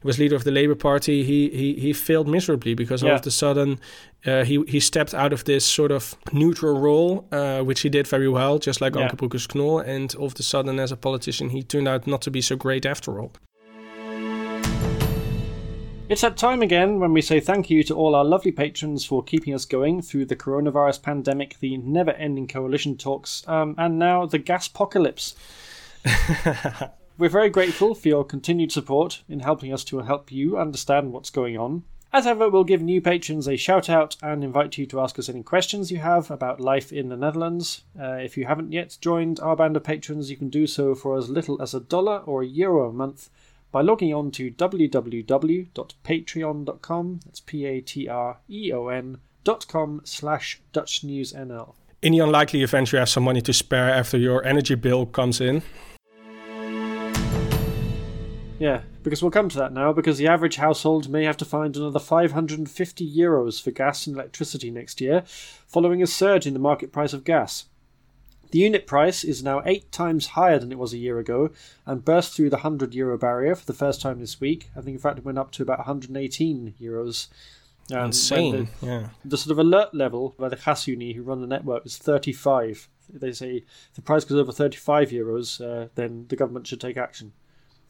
[0.00, 1.24] he was leader of the Labour Party.
[1.24, 3.10] He he he failed miserably because yeah.
[3.10, 3.80] all of a sudden
[4.28, 8.06] uh, he he stepped out of this sort of neutral role, uh, which he did
[8.06, 9.08] very well, just like yeah.
[9.08, 9.86] Anke Broekers-Knol.
[9.86, 12.56] And all of a sudden, as a politician, he turned out not to be so
[12.56, 13.32] great after all.
[16.08, 19.22] It's that time again when we say thank you to all our lovely patrons for
[19.22, 24.24] keeping us going through the coronavirus pandemic, the never ending coalition talks, um, and now
[24.24, 25.34] the gas apocalypse.
[27.18, 31.28] We're very grateful for your continued support in helping us to help you understand what's
[31.28, 31.82] going on.
[32.10, 35.28] As ever, we'll give new patrons a shout out and invite you to ask us
[35.28, 37.82] any questions you have about life in the Netherlands.
[38.00, 41.18] Uh, if you haven't yet joined our band of patrons, you can do so for
[41.18, 43.28] as little as a dollar or a euro a month
[43.70, 47.20] by logging on to www.patreon.com.
[47.26, 51.74] That's P A T R E O N dot com slash Dutch News NL.
[52.00, 55.42] In the unlikely event you have some money to spare after your energy bill comes
[55.42, 55.60] in,
[58.58, 61.76] yeah, because we'll come to that now, because the average household may have to find
[61.76, 66.92] another 550 euros for gas and electricity next year, following a surge in the market
[66.92, 67.66] price of gas.
[68.50, 71.50] The unit price is now eight times higher than it was a year ago
[71.84, 74.70] and burst through the 100 euro barrier for the first time this week.
[74.74, 77.28] I think, in fact, it went up to about 118 euros.
[77.92, 78.68] Um, Insane.
[78.80, 79.08] The, yeah.
[79.24, 82.88] The sort of alert level by the Gasunie who run the network is 35.
[83.10, 86.96] They say if the price goes over 35 euros, uh, then the government should take
[86.96, 87.32] action.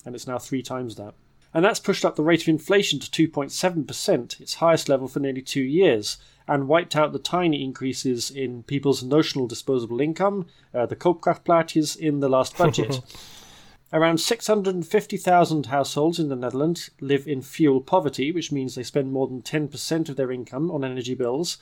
[0.04, 1.14] And it's now three times that.
[1.54, 5.40] And that's pushed up the rate of inflation to 2.7%, its highest level for nearly
[5.40, 10.96] two years, and wiped out the tiny increases in people's notional disposable income, uh, the
[10.96, 13.00] Koopkrachtplaatjes, in the last budget.
[13.92, 19.26] Around 650,000 households in the Netherlands live in fuel poverty, which means they spend more
[19.26, 21.56] than 10% of their income on energy bills.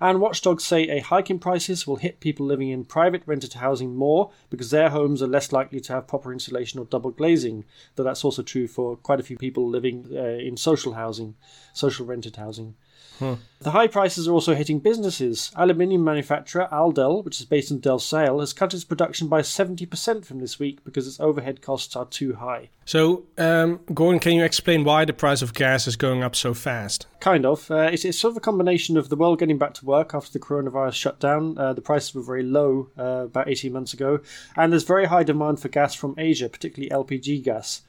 [0.00, 3.94] And watchdogs say a hike in prices will hit people living in private rented housing
[3.94, 7.64] more because their homes are less likely to have proper insulation or double glazing,
[7.96, 11.34] though that's also true for quite a few people living uh, in social housing,
[11.74, 12.76] social rented housing.
[13.20, 13.34] Hmm.
[13.60, 15.52] The high prices are also hitting businesses.
[15.54, 20.38] Aluminium manufacturer Aldel, which is based in Delfzijl, has cut its production by 70% from
[20.38, 22.70] this week because its overhead costs are too high.
[22.86, 26.54] So, um, Gordon, can you explain why the price of gas is going up so
[26.54, 27.06] fast?
[27.20, 27.70] Kind of.
[27.70, 30.32] Uh, it's, it's, sort of a combination of the world getting back to work after
[30.32, 31.58] the coronavirus shutdown.
[31.58, 34.20] Uh, the prices were very low uh, about 18 months ago,
[34.56, 37.82] and there's very high demand for gas from Asia, particularly LPG gas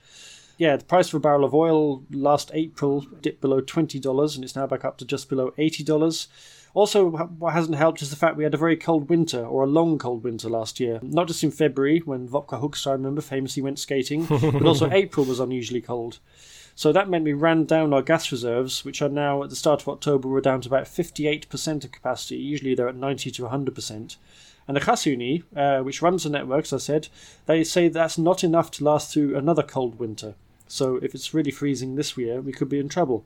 [0.57, 4.55] yeah, the price of a barrel of oil last April dipped below $20 and it's
[4.55, 6.27] now back up to just below $80.
[6.73, 9.67] Also, what hasn't helped is the fact we had a very cold winter, or a
[9.67, 10.99] long cold winter last year.
[11.01, 15.25] Not just in February, when Wopke Hooks, I remember, famously went skating, but also April
[15.25, 16.19] was unusually cold.
[16.73, 19.81] So that meant we ran down our gas reserves, which are now at the start
[19.81, 22.37] of October, we're down to about 58% of capacity.
[22.37, 24.15] Usually they're at 90 to 100%.
[24.67, 27.07] And the Gasunie, uh, which runs the network, as I said,
[27.45, 30.35] they say that's not enough to last through another cold winter.
[30.67, 33.25] So if it's really freezing this year, we could be in trouble.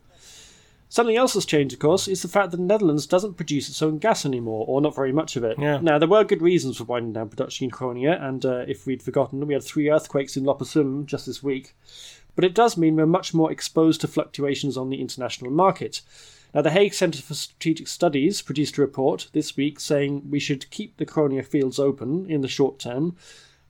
[0.87, 3.81] Something else that's changed, of course, is the fact that the Netherlands doesn't produce its
[3.81, 5.57] own gas anymore, or not very much of it.
[5.59, 5.79] Yeah.
[5.81, 9.03] Now, there were good reasons for winding down production in Groningen, and uh, if we'd
[9.03, 11.75] forgotten, we had three earthquakes in Loppersum just this week.
[12.35, 16.01] But it does mean we're much more exposed to fluctuations on the international market.
[16.55, 20.71] Now, the Hague Centre for Strategic Studies produced a report this week saying we should
[20.71, 23.17] keep the Groningen fields open in the short term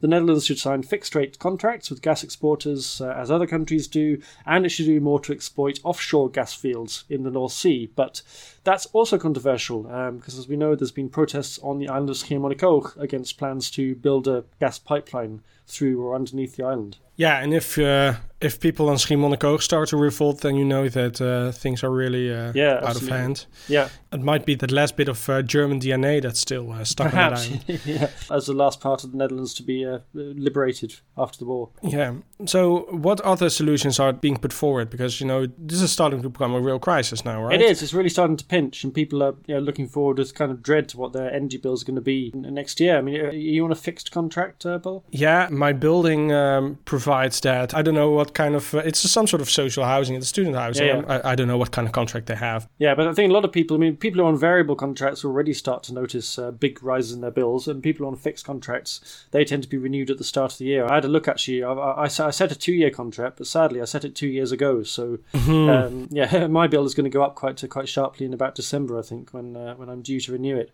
[0.01, 4.21] the Netherlands should sign fixed rate contracts with gas exporters, uh, as other countries do,
[4.45, 7.89] and it should do more to exploit offshore gas fields in the North Sea.
[7.95, 8.21] But
[8.63, 12.17] that's also controversial um, because, as we know, there's been protests on the island of
[12.17, 16.97] Schiermonnikoog against plans to build a gas pipeline through or underneath the island.
[17.17, 21.21] Yeah, and if uh, if people on Schiermonnikoog start to revolt, then you know that
[21.21, 23.45] uh, things are really uh, yeah, out of hand.
[23.69, 27.11] Yeah, it might be the last bit of uh, German DNA that's still uh, stuck
[27.11, 27.49] Perhaps.
[27.49, 31.39] on that yeah, as the last part of the Netherlands to be uh, liberated after
[31.39, 31.69] the war.
[31.81, 32.15] Yeah.
[32.45, 34.89] So, what other solutions are being put forward?
[34.89, 37.61] Because you know this is starting to become a real crisis now, right?
[37.61, 37.81] It is.
[37.81, 40.61] It's really starting to pinch, and people are you know, looking forward with kind of
[40.61, 42.97] dread to what their energy bills are going to be next year.
[42.97, 45.05] I mean, are you on a fixed contract, uh, Bill?
[45.11, 47.73] Yeah, my building um, provides that.
[47.73, 50.55] I don't know what kind of uh, it's some sort of social housing, it's student
[50.55, 50.87] housing.
[50.87, 51.21] Yeah, yeah.
[51.23, 52.67] I, I, don't know what kind of contract they have.
[52.77, 53.75] Yeah, but I think a lot of people.
[53.75, 57.13] I mean, people who are on variable contracts already start to notice uh, big rises
[57.13, 60.23] in their bills, and people on fixed contracts they tend to be renewed at the
[60.23, 60.85] start of the year.
[60.85, 61.63] I had a look actually.
[61.63, 64.83] I, I, I set a two-year contract, but sadly I set it two years ago.
[64.83, 65.69] So mm-hmm.
[65.69, 68.97] um, yeah, my bill is going to go up quite quite sharply in about December,
[68.99, 70.71] I think, when uh, when I'm due to renew it.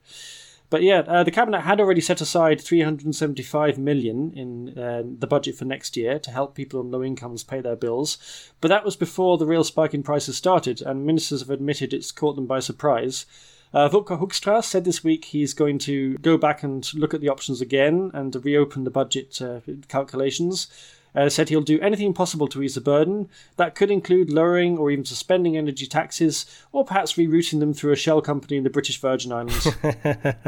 [0.72, 5.56] But yeah, uh, the cabinet had already set aside 375 million in uh, the budget
[5.56, 8.18] for next year to help people on low incomes pay their bills.
[8.62, 12.14] But that was before the real spike in prices started, and ministers have admitted it's
[12.14, 13.26] caught them by surprise.
[13.74, 17.30] Uh, Wopke Hoekstra said this week he's going to go back and look at the
[17.30, 19.60] options again and reopen the budget uh,
[19.90, 20.68] calculations
[21.16, 23.30] uh, said he'll do anything possible to ease the burden.
[23.57, 27.97] That could include lowering or even suspending energy taxes, or perhaps rerouting them through a
[27.97, 29.68] shell company in the British Virgin Islands.
[29.84, 30.43] uh,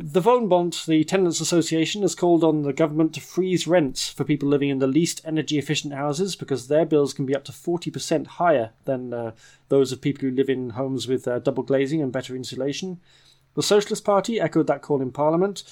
[0.00, 4.48] the Woonbond, the Tenants Association, has called on the government to freeze rents for people
[4.48, 8.26] living in the least energy efficient houses because their bills can be up to 40%
[8.26, 9.32] higher than uh,
[9.68, 13.00] those of people who live in homes with uh, double glazing and better insulation.
[13.54, 15.62] The Socialist Party echoed that call in Parliament.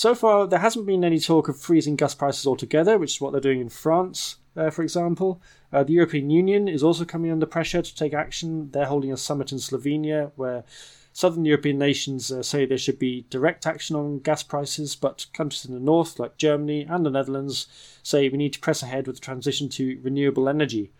[0.00, 3.32] So far, there hasn't been any talk of freezing gas prices altogether, which is what
[3.32, 5.42] they're doing in France, uh, for example.
[5.70, 8.70] Uh, the European Union is also coming under pressure to take action.
[8.70, 10.64] They're holding a summit in Slovenia where
[11.12, 15.66] Southern European nations uh, say there should be direct action on gas prices, but countries
[15.66, 17.66] in the north, like Germany and the Netherlands,
[18.02, 20.92] say we need to press ahead with the transition to renewable energy.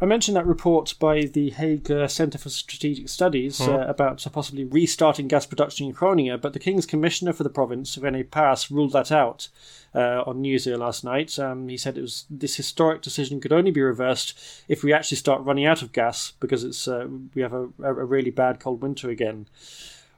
[0.00, 4.64] I mentioned that report by the Hague uh, Centre for Strategic Studies uh, about possibly
[4.64, 8.92] restarting gas production in Groningen, but the King's Commissioner for the province, René Paas, ruled
[8.92, 9.48] that out.
[9.94, 11.38] Uh, on Nieuwsuur last night.
[11.38, 14.38] Um, he said it was this historic decision could only be reversed
[14.68, 18.04] if we actually start running out of gas because it's uh, we have a, a,
[18.04, 19.46] really bad cold winter again.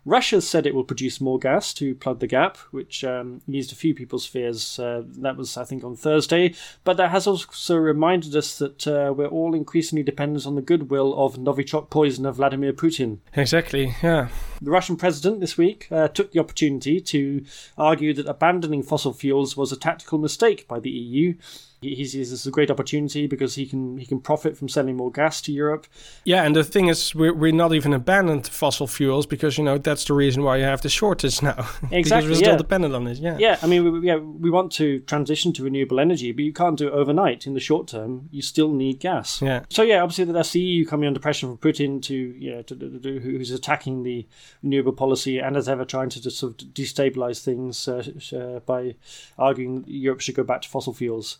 [0.04, 3.76] Russia said it will produce more gas to plug the gap, which um, eased a
[3.76, 4.78] few people's fears.
[4.78, 6.54] Uh, that was, I think, on Thursday.
[6.84, 11.14] But that has also reminded us that uh, we're all increasingly dependent on the goodwill
[11.22, 13.18] of Novichok poisoner Vladimir Putin.
[13.34, 14.28] Exactly, yeah.
[14.62, 17.44] The Russian president this week uh, took the opportunity to
[17.76, 21.34] argue that abandoning fossil fuels was a tactical mistake by the EU
[21.80, 24.96] he sees this as a great opportunity because he can he can profit from selling
[24.96, 25.86] more gas to Europe.
[26.24, 29.78] Yeah, and the thing is, we're, we're not even abandoned fossil fuels because you know
[29.78, 31.68] that's the reason why you have the shortage now.
[31.90, 32.56] Exactly, because we're still yeah.
[32.56, 33.18] dependent on it.
[33.18, 36.52] Yeah, Yeah, I mean, we, yeah, we want to transition to renewable energy, but you
[36.52, 37.46] can't do it overnight.
[37.46, 39.40] In the short term, you still need gas.
[39.40, 39.64] Yeah.
[39.70, 42.98] So yeah, obviously that's the EU coming under pressure from Putin to yeah to, to,
[42.98, 44.26] to, who's attacking the
[44.62, 48.04] renewable policy and as ever trying to just sort of destabilize things uh,
[48.36, 48.94] uh, by
[49.38, 51.38] arguing Europe should go back to fossil fuels.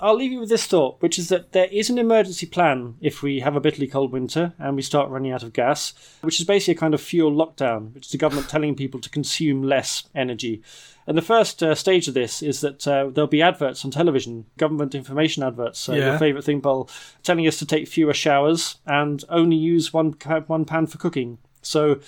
[0.00, 3.22] I'll leave you with this thought, which is that there is an emergency plan if
[3.22, 6.46] we have a bitterly cold winter and we start running out of gas, which is
[6.46, 10.04] basically a kind of fuel lockdown, which is the government telling people to consume less
[10.14, 10.62] energy.
[11.06, 14.46] And the first uh, stage of this is that uh, there'll be adverts on television,
[14.56, 16.10] government information adverts, uh, Yeah.
[16.10, 16.88] your favourite thing, Paul,
[17.22, 20.12] telling us to take fewer showers and only use one,
[20.46, 21.38] one pan for cooking.
[21.60, 22.00] So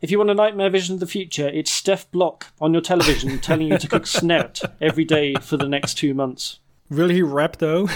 [0.00, 3.38] if you want a nightmare vision of the future, it's Stef Blok on your television
[3.40, 6.58] telling you to cook snert every day for the next two months.
[6.90, 7.88] Will he rap though?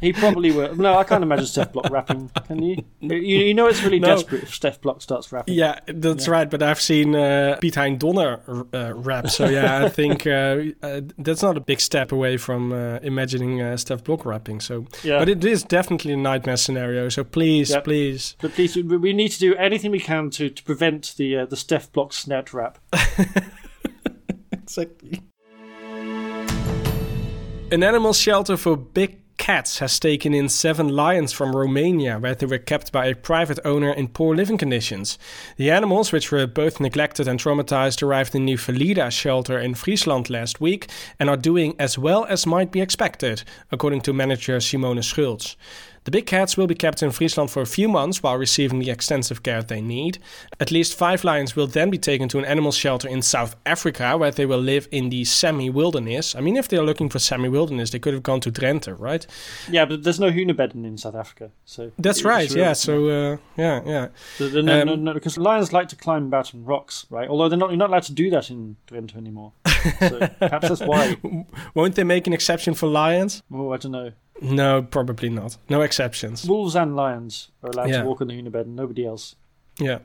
[0.00, 0.74] He probably will.
[0.74, 2.28] No, I can't imagine Stef Blok rapping.
[2.46, 2.84] Can you?
[3.00, 4.08] You, you know it's really No.
[4.08, 5.54] desperate if Stef Blok starts rapping.
[5.54, 6.50] yeah, that's right.
[6.50, 8.40] But I've seen uh, Piet Hein Donner
[8.74, 12.72] uh, rap, so yeah, I think uh, uh, that's not a big step away from
[12.72, 14.58] uh, imagining uh, Stef Blok rapping.
[14.60, 15.20] So, Yeah.
[15.20, 17.08] but it is definitely a nightmare scenario.
[17.10, 17.84] So please, Yep.
[17.84, 21.46] please, But please, we- need to do anything we can to, to prevent the uh,
[21.46, 22.78] the Stef Blok snert rap.
[24.52, 25.20] Exactly.
[27.72, 32.44] An animal shelter for big cats has taken in seven lions from Romania, where they
[32.44, 35.20] were kept by a private owner in poor living conditions.
[35.56, 40.28] The animals, which were both neglected and traumatized, arrived in the Felida shelter in Friesland
[40.28, 40.90] last week
[41.20, 45.56] and are doing as well as might be expected, according to manager Simone Schultz.
[46.04, 48.90] The big cats will be kept in Friesland for a few months while receiving the
[48.90, 50.18] extensive care they need.
[50.58, 54.16] At least five lions will then be taken to an animal shelter in South Africa,
[54.16, 56.34] where they will live in the semi wilderness.
[56.34, 59.26] I mean, if they're looking for semi wilderness, they could have gone to Drenthe, right?
[59.70, 62.72] Yeah, but there's no Hunebedden in South Africa, so That's right, yeah.
[62.72, 64.08] So, uh, yeah, yeah.
[64.36, 67.28] So they're no, no, Um, no, because lions like to climb about on rocks, right?
[67.28, 69.52] Although they're not, you're not allowed to do that in Drenthe anymore.
[69.98, 71.16] So perhaps that's why.
[71.74, 73.42] Won't they make an exception for lions?
[73.52, 74.12] Oh, I don't know.
[74.40, 75.56] No, probably not.
[75.68, 76.48] No exceptions.
[76.48, 78.02] Wolves and lions are allowed Yeah.
[78.02, 78.74] to walk on the Hunebedden.
[78.74, 79.36] Nobody else.
[79.78, 79.98] Yeah,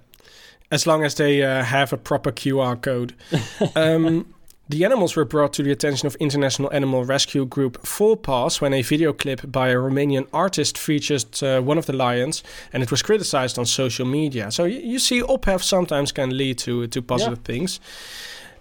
[0.71, 3.13] as long as they uh, have a proper QR code.
[3.75, 4.25] um,
[4.67, 8.73] the animals were brought to the attention of international animal rescue group Four Paws when
[8.73, 12.89] a video clip by a Romanian artist featured uh, one of the lions, and it
[12.89, 14.49] was criticized on social media.
[14.51, 17.79] So y- you see, ophef sometimes can lead to to positive things.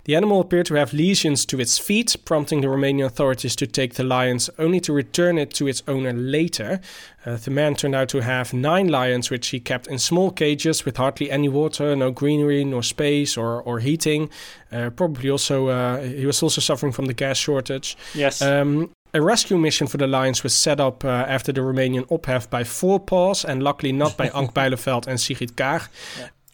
[0.04, 3.94] The animal appeared to have lesions to its feet, prompting the Romanian authorities to take
[3.94, 6.80] the lions only to return it to its owner later.
[7.24, 10.84] Uh, the man turned out to have nine lions, which he kept in small cages
[10.84, 14.28] with hardly any water, no greenery, nor space or, or heating.
[14.70, 17.96] Uh, probably also, uh, he was also suffering from the gas shortage.
[18.14, 18.42] Yes.
[18.42, 22.50] Um, a rescue mission for the lions was set up uh, after the Romanian ophef
[22.50, 25.88] by Four Paws, and luckily not by Ank Bijleveld and Sigrid Kaag,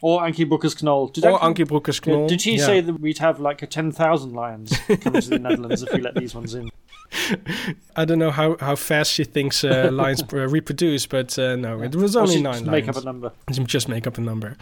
[0.01, 1.13] or Ankie Broekers-Knol.
[1.13, 2.27] Did or Ankie Broekers-Knol.
[2.27, 2.65] Did she Yeah.
[2.65, 6.15] say that we'd have like a 10,000 lions coming to the Netherlands if we let
[6.15, 6.69] these ones in?
[7.95, 11.95] I don't know how, how fast she thinks uh, lions reproduce, but uh, no, it
[11.95, 12.71] was only nine just lions.
[12.71, 13.31] make up a number.
[13.65, 14.55] Just make up a number.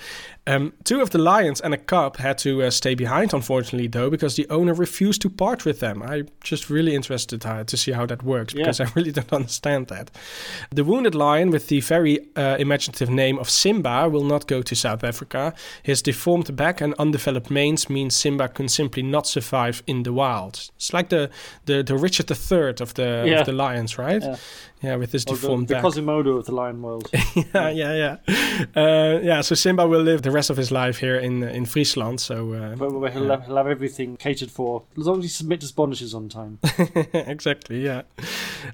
[0.47, 4.09] Um, two of the lions and a cub had to uh, stay behind, unfortunately, though,
[4.09, 6.01] because the owner refused to part with them.
[6.01, 8.63] I'm just really interested uh, to see how that works Yeah.
[8.63, 10.09] because I really don't understand that.
[10.71, 14.75] The wounded lion, with the very uh, imaginative name of Simba, will not go to
[14.75, 15.53] South Africa.
[15.83, 20.69] His deformed back and undeveloped manes mean Simba can simply not survive in the wild.
[20.77, 21.29] It's like the
[21.65, 23.39] the, the Richard III of the Yeah.
[23.41, 24.21] of the lions, right?
[24.21, 24.35] Yeah.
[24.81, 25.83] Yeah, with his Or the, deformed the back.
[25.83, 27.09] Quasimodo of the lion world.
[27.53, 28.65] yeah, yeah, yeah.
[28.75, 32.21] Uh, yeah, so Simba will live the rest of his life here in in Friesland.
[32.21, 35.29] So uh, where, where he'll, have, he'll have everything catered for as long as he
[35.29, 36.59] submits his bonuses on time.
[37.13, 38.03] exactly, yeah.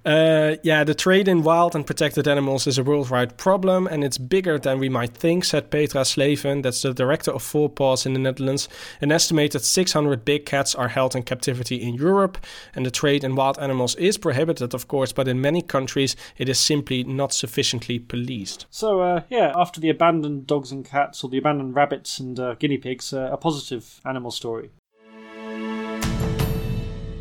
[0.05, 4.19] Uh, yeah, the trade in wild and protected animals is a worldwide problem, and it's
[4.19, 8.13] bigger than we might think, said Petra Sleven, that's the director of Four Paws in
[8.13, 8.69] the Netherlands.
[9.01, 12.37] An estimated 600 big cats are held in captivity in Europe,
[12.75, 16.49] and the trade in wild animals is prohibited, of course, but in many countries it
[16.49, 18.65] is simply not sufficiently policed.
[18.69, 22.55] So, uh, yeah, after the abandoned dogs and cats, or the abandoned rabbits and uh,
[22.55, 24.71] guinea pigs, uh, a positive animal story.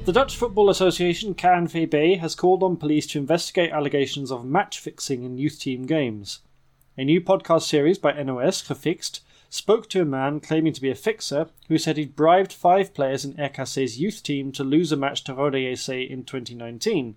[0.05, 5.25] The Dutch Football Association, KNVB, has called on police to investigate allegations of match fixing
[5.25, 6.41] in youth team games.
[6.99, 10.95] A new podcast series by NOS, Gefixt, spoke to a man claiming to be a
[10.95, 15.25] fixer who said he'd bribed five players in RKC's youth team to lose a match
[15.25, 17.17] to Roda JC in 2019.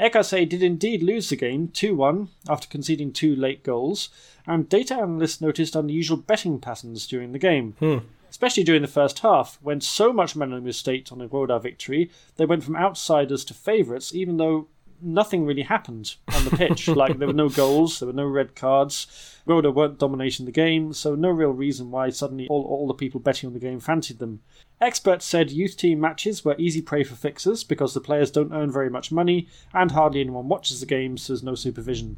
[0.00, 4.08] RKC did indeed lose the game 2 1 after conceding two late goals,
[4.46, 7.74] and data analysts noticed unusual betting patterns during the game.
[7.78, 7.98] Hmm.
[8.30, 12.10] Especially during the first half, when so much momentum was staked on a Roda victory,
[12.36, 14.68] they went from outsiders to favourites, even though
[15.02, 16.88] nothing really happened on the pitch.
[16.88, 19.06] like there were no goals, there were no red cards.
[19.46, 23.20] Roda weren't dominating the game, so no real reason why suddenly all, all the people
[23.20, 24.40] betting on the game fancied them.
[24.80, 28.70] Experts said youth team matches were easy prey for fixers because the players don't earn
[28.70, 32.16] very much money and hardly anyone watches the games, so there's no supervision.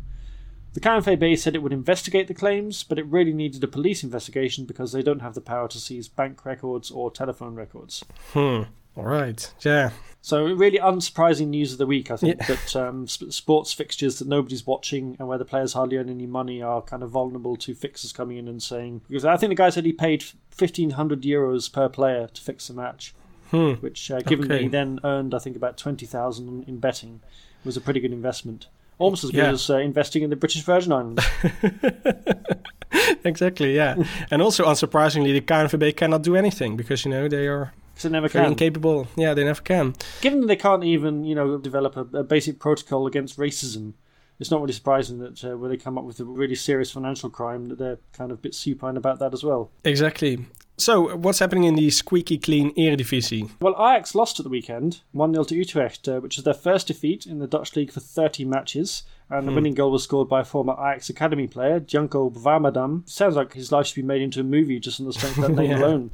[0.74, 4.64] The KNVB said it would investigate the claims, but it really needed a police investigation
[4.64, 8.02] because they don't have the power to seize bank records or telephone records.
[8.32, 8.62] Hmm.
[8.96, 9.52] All right.
[9.60, 9.90] Yeah.
[10.24, 12.46] So really unsurprising news of the week, I think, Yeah.
[12.54, 16.26] that um, sp- sports fixtures that nobody's watching and where the players hardly earn any
[16.26, 19.56] money are kind of vulnerable to fixers coming in and saying because I think the
[19.56, 23.14] guy said he paid fifteen hundred euros per player to fix a match,
[23.50, 23.72] Hmm.
[23.80, 24.62] which uh, given that Okay.
[24.64, 27.20] he then earned I think about twenty thousand in betting
[27.64, 28.68] was a pretty good investment.
[28.98, 29.50] Almost as good Yeah.
[29.50, 31.24] as uh, investing in the British Virgin Islands.
[33.24, 33.74] exactly.
[33.74, 33.96] Yeah.
[34.30, 38.08] and also, unsurprisingly, the KNVB cannot do anything because you know they are Because they
[38.10, 38.52] never very can.
[38.52, 39.06] incapable.
[39.16, 39.94] Yeah, they never can.
[40.20, 43.94] Given that they can't even, you know, develop a, a basic protocol against racism,
[44.40, 47.30] it's not really surprising that uh, when they come up with a really serious financial
[47.30, 49.70] crime, that they're kind of a bit supine about that as well.
[49.84, 50.44] Exactly.
[50.78, 53.50] So, what's happening in the squeaky clean Eredivisie?
[53.60, 56.86] Well, Ajax lost at the weekend, 1 0 to Utrecht, uh, which is their first
[56.88, 59.04] defeat in the Dutch league for 30 matches.
[59.30, 63.08] And the winning goal was scored by a former Ajax Academy player, Django Warmerdam.
[63.08, 65.44] Sounds like his life should be made into a movie just on the strength of
[65.44, 65.78] that name Yeah.
[65.78, 66.10] alone.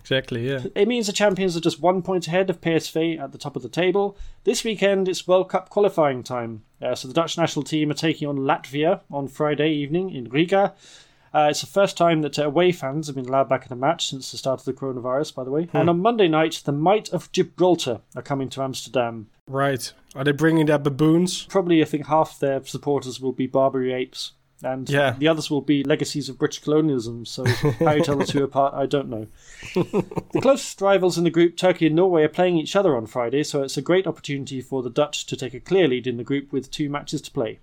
[0.00, 0.48] Exactly.
[0.48, 0.64] Yeah.
[0.74, 3.62] It means the champions are just one point ahead of PSV at the top of
[3.62, 4.16] the table.
[4.42, 6.64] This weekend it's World Cup qualifying time.
[6.82, 10.74] Uh, so the Dutch national team are taking on Latvia on Friday evening in Riga.
[11.32, 13.76] Uh, it's the first time that uh, away fans have been allowed back in a
[13.76, 15.68] match since the start of the coronavirus, by the way.
[15.72, 19.28] And on Monday night, the Might of Gibraltar are coming to Amsterdam.
[19.46, 19.92] Right.
[20.16, 21.44] Are they bringing their baboons?
[21.46, 25.14] Probably, I think half their supporters will be Barbary apes, and Yeah.
[25.18, 27.24] the others will be legacies of British colonialism.
[27.24, 29.26] So how you tell the two apart, I don't know.
[29.74, 33.44] the closest rivals in the group, Turkey and Norway, are playing each other on Friday,
[33.44, 36.24] so it's a great opportunity for the Dutch to take a clear lead in the
[36.24, 37.60] group with two matches to play.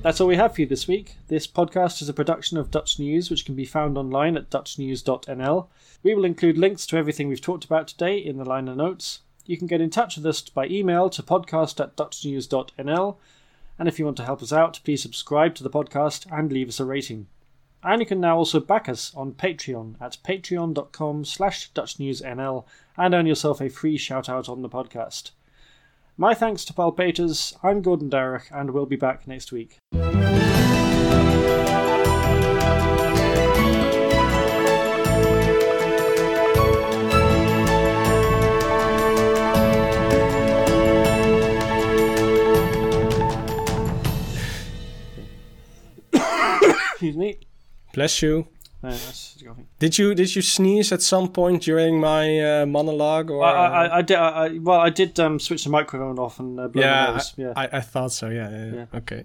[0.00, 1.16] That's all we have for you this week.
[1.26, 5.66] This podcast is a production of Dutch News, which can be found online at dutchnews.nl.
[6.04, 9.22] We will include links to everything we've talked about today in the liner notes.
[9.44, 13.16] You can get in touch with us by email to podcast at dutchnews.nl.
[13.76, 16.68] And if you want to help us out, please subscribe to the podcast and leave
[16.68, 17.26] us a rating.
[17.82, 22.64] And you can now also back us on Patreon at patreon.com slash dutchnewsnl
[22.96, 25.32] and earn yourself a free shout out on the podcast.
[26.20, 29.78] My thanks to Paul Peters, I'm Gordon Darrach, and we'll be back next week.
[46.90, 47.38] Excuse me.
[47.94, 48.48] Bless you.
[48.82, 49.66] No, that's coughing.
[49.80, 53.30] Did you did you sneeze at some point during my uh, monologue?
[53.30, 53.50] Or I,
[53.86, 54.16] I, I did.
[54.16, 57.10] I, I- well, I did um, switch the microphone off and uh, blow my yeah,
[57.10, 57.34] nose.
[57.36, 57.52] Yeah.
[57.56, 58.28] I, I thought so.
[58.28, 58.72] Yeah, yeah.
[58.74, 58.98] Yeah.
[58.98, 59.24] Okay.